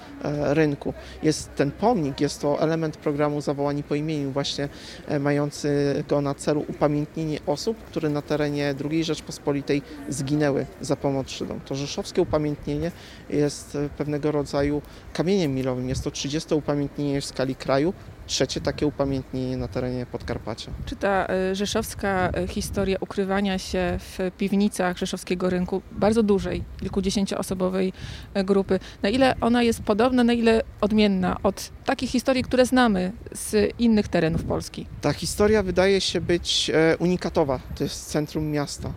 rynku. 0.42 0.94
Jest 1.22 1.54
ten 1.54 1.70
pomnik, 1.70 2.20
jest 2.20 2.40
to 2.40 2.60
element 2.60 2.96
programu 2.96 3.40
zawołania 3.40 3.71
powołani 3.72 3.82
po 3.82 3.94
imieniu, 3.94 4.30
właśnie 4.30 4.68
e, 5.08 5.18
mającego 5.18 6.20
na 6.20 6.34
celu 6.34 6.64
upamiętnienie 6.68 7.38
osób, 7.46 7.76
które 7.76 8.08
na 8.08 8.22
terenie 8.22 8.74
II 8.90 9.04
Rzeczpospolitej 9.04 9.82
zginęły 10.08 10.66
za 10.80 10.96
pomoc 10.96 11.28
Żydom. 11.30 11.60
To 11.60 11.74
rzeszowskie 11.74 12.22
upamiętnienie 12.22 12.92
jest 13.30 13.76
e, 13.76 13.88
pewnego 13.98 14.32
rodzaju 14.32 14.82
kamieniem 15.12 15.54
milowym. 15.54 15.88
Jest 15.88 16.04
to 16.04 16.10
30 16.10 16.54
upamiętnienie 16.54 17.20
w 17.20 17.24
skali 17.24 17.54
kraju, 17.54 17.92
trzecie 18.26 18.60
takie 18.60 18.86
upamiętnienie 18.86 19.56
na 19.56 19.68
terenie 19.68 20.06
Podkarpacia. 20.06 20.70
Czy 20.86 20.96
ta 20.96 21.26
e, 21.26 21.54
rzeszowska 21.54 22.30
e, 22.34 22.46
historia 22.48 22.96
ukrywania 23.00 23.58
się 23.58 23.98
w 23.98 24.30
piwnicach 24.38 24.98
rzeszowskiego 24.98 25.50
rynku, 25.50 25.82
bardzo 25.92 26.22
dużej, 26.22 26.64
kilkudziesięcioosobowej 26.80 27.92
e, 28.34 28.44
grupy, 28.44 28.80
na 29.02 29.08
ile 29.08 29.34
ona 29.40 29.62
jest 29.62 29.82
podobna, 29.82 30.24
na 30.24 30.32
ile 30.32 30.62
odmienna 30.80 31.36
od 31.42 31.70
takich 31.84 32.10
historii, 32.10 32.42
które 32.42 32.66
znamy 32.66 33.12
z 33.32 33.74
innych 33.78 34.08
terenów 34.08 34.44
Polski? 34.44 34.86
Ta 35.00 35.12
historia 35.12 35.62
wydaje 35.62 36.00
się 36.00 36.20
być 36.20 36.70
unikatowa. 36.98 37.60
To 37.74 37.84
jest 37.84 38.06
centrum 38.06 38.50
miasta. 38.50 38.92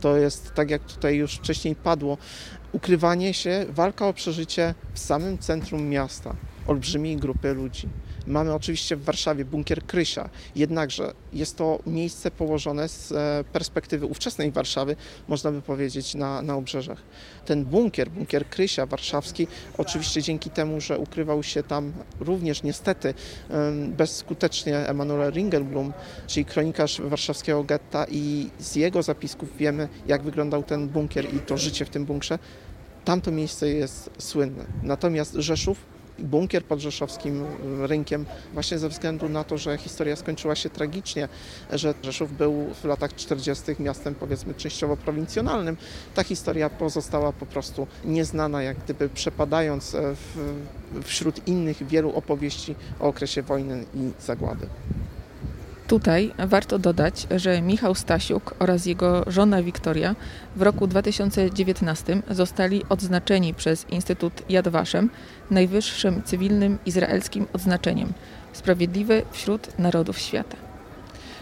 To 0.00 0.16
jest, 0.16 0.54
tak 0.54 0.70
jak 0.70 0.82
tutaj 0.82 1.16
już 1.16 1.34
wcześniej 1.34 1.74
padło, 1.74 2.18
ukrywanie 2.72 3.34
się, 3.34 3.66
walka 3.68 4.08
o 4.08 4.12
przeżycie 4.12 4.74
w 4.92 4.98
samym 4.98 5.38
centrum 5.38 5.88
miasta 5.88 6.36
olbrzymiej 6.66 7.16
grupy 7.16 7.54
ludzi. 7.54 7.88
Mamy 8.26 8.54
oczywiście 8.54 8.96
w 8.96 9.04
Warszawie 9.04 9.44
bunkier 9.44 9.86
Krysia, 9.86 10.28
jednakże 10.56 11.14
jest 11.32 11.56
to 11.56 11.78
miejsce 11.86 12.30
położone 12.30 12.88
z 12.88 13.12
e, 13.12 13.44
perspektywy 13.52 14.06
ówczesnej 14.06 14.52
Warszawy, 14.52 14.96
można 15.28 15.52
by 15.52 15.62
powiedzieć, 15.62 16.14
na, 16.14 16.42
na 16.42 16.54
obrzeżach. 16.54 17.02
Ten 17.46 17.64
bunkier, 17.64 18.10
bunkier 18.10 18.48
Krysia 18.48 18.86
warszawski, 18.86 19.46
oczywiście 19.78 20.22
dzięki 20.22 20.50
temu, 20.50 20.80
że 20.80 20.98
ukrywał 20.98 21.42
się 21.42 21.62
tam 21.62 21.92
również 22.20 22.62
niestety 22.62 23.14
bezskutecznie 23.88 24.78
Emanuel 24.78 25.32
Ringelblum, 25.32 25.92
czyli 26.26 26.44
kronikarz 26.44 27.00
warszawskiego 27.00 27.64
getta 27.64 28.06
i 28.10 28.50
z 28.58 28.76
jego 28.76 29.02
zapisków 29.02 29.56
wiemy, 29.56 29.88
jak 30.06 30.22
wyglądał 30.22 30.62
ten 30.62 30.88
bunkier 30.88 31.34
i 31.34 31.38
to 31.38 31.58
życie 31.58 31.84
w 31.84 31.90
tym 31.90 32.04
bunkrze, 32.04 32.38
tamto 33.04 33.30
miejsce 33.30 33.68
jest 33.68 34.10
słynne. 34.18 34.64
Natomiast 34.82 35.34
Rzeszów 35.34 35.95
bunkier 36.18 36.64
pod 36.64 36.80
rzeszowskim 36.80 37.44
rynkiem, 37.80 38.26
właśnie 38.52 38.78
ze 38.78 38.88
względu 38.88 39.28
na 39.28 39.44
to, 39.44 39.58
że 39.58 39.78
historia 39.78 40.16
skończyła 40.16 40.54
się 40.54 40.70
tragicznie, 40.70 41.28
że 41.72 41.94
Rzeszów 42.02 42.36
był 42.36 42.66
w 42.82 42.84
latach 42.84 43.14
40. 43.14 43.62
miastem 43.78 44.14
powiedzmy 44.14 44.54
częściowo 44.54 44.96
prowincjonalnym. 44.96 45.76
Ta 46.14 46.24
historia 46.24 46.70
pozostała 46.70 47.32
po 47.32 47.46
prostu 47.46 47.86
nieznana, 48.04 48.62
jak 48.62 48.78
gdyby 48.78 49.08
przepadając 49.08 49.94
e, 49.94 50.14
w, 50.14 50.36
wśród 51.04 51.48
innych 51.48 51.86
wielu 51.86 52.16
opowieści 52.16 52.74
o 53.00 53.04
okresie 53.04 53.42
wojny 53.42 53.84
i 53.94 54.10
zagłady. 54.20 54.66
Tutaj 55.86 56.32
warto 56.38 56.78
dodać, 56.78 57.26
że 57.36 57.62
Michał 57.62 57.94
Stasiuk 57.94 58.54
oraz 58.58 58.86
jego 58.86 59.24
żona 59.26 59.62
Wiktoria 59.62 60.16
w 60.56 60.62
roku 60.62 60.86
2019 60.86 62.22
zostali 62.30 62.82
odznaczeni 62.88 63.54
przez 63.54 63.90
Instytut 63.90 64.50
Yad 64.50 64.68
Vashem 64.68 65.10
najwyższym 65.50 66.22
cywilnym 66.22 66.78
izraelskim 66.86 67.46
odznaczeniem 67.52 68.12
Sprawiedliwy 68.52 69.22
wśród 69.32 69.78
narodów 69.78 70.18
świata. 70.18 70.56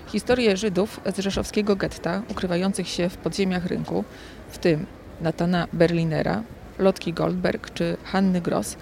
Historie 0.07 0.57
Żydów 0.57 1.01
z 1.17 1.19
rzeszowskiego 1.19 1.77
getta 1.77 2.23
ukrywających 2.29 2.89
się 2.89 3.09
w 3.09 3.17
podziemiach 3.17 3.67
rynku, 3.67 4.05
w 4.51 4.59
tym 4.59 4.87
Natana 5.21 5.69
Berlinera, 5.73 6.43
Lotki 6.79 7.13
Goldberg 7.13 7.71
czy 7.71 7.97
Hanny 8.05 8.41
Gross 8.41 8.77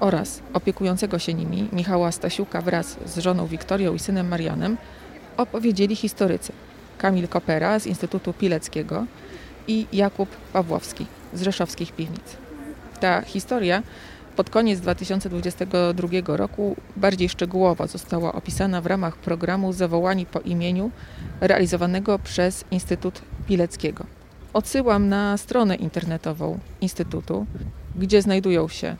oraz 0.00 0.42
opiekującego 0.52 1.18
się 1.18 1.34
nimi 1.34 1.68
Michała 1.72 2.12
Stasiuka 2.12 2.60
wraz 2.60 2.96
z 3.06 3.18
żoną 3.18 3.46
Wiktorią 3.46 3.94
i 3.94 3.98
synem 3.98 4.28
Marianem 4.28 4.76
opowiedzieli 5.38 5.96
historycy 5.96 6.52
Kamil 6.98 7.28
Kopera 7.28 7.78
z 7.78 7.86
Instytutu 7.86 8.32
Pileckiego 8.32 9.06
i 9.68 9.86
Jakub 9.92 10.28
Pawłowski 10.52 11.06
z 11.34 11.42
Rzeszowskich 11.42 11.92
Piwnic. 11.92 12.36
Ta 13.00 13.22
historia 13.22 13.82
pod 14.36 14.50
koniec 14.50 14.80
2022 14.80 16.08
roku 16.26 16.76
bardziej 16.96 17.28
szczegółowo 17.28 17.86
została 17.86 18.32
opisana 18.32 18.80
w 18.80 18.86
ramach 18.86 19.16
programu 19.16 19.72
Zawołani 19.72 20.26
po 20.26 20.40
imieniu 20.40 20.90
realizowanego 21.40 22.18
przez 22.18 22.64
Instytut 22.70 23.22
Pileckiego. 23.48 24.04
Odsyłam 24.52 25.08
na 25.08 25.36
stronę 25.36 25.76
internetową 25.76 26.58
Instytutu, 26.80 27.46
gdzie 27.96 28.22
znajdują 28.22 28.68
się 28.68 28.96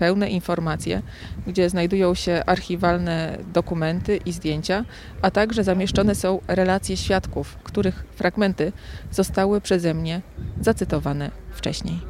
pełne 0.00 0.30
informacje, 0.30 1.02
gdzie 1.46 1.70
znajdują 1.70 2.14
się 2.14 2.42
archiwalne 2.46 3.38
dokumenty 3.52 4.16
i 4.16 4.32
zdjęcia, 4.32 4.84
a 5.22 5.30
także 5.30 5.64
zamieszczone 5.64 6.14
są 6.14 6.40
relacje 6.48 6.96
świadków, 6.96 7.56
których 7.64 8.04
fragmenty 8.14 8.72
zostały 9.10 9.60
przeze 9.60 9.94
mnie 9.94 10.20
zacytowane 10.60 11.30
wcześniej. 11.50 12.09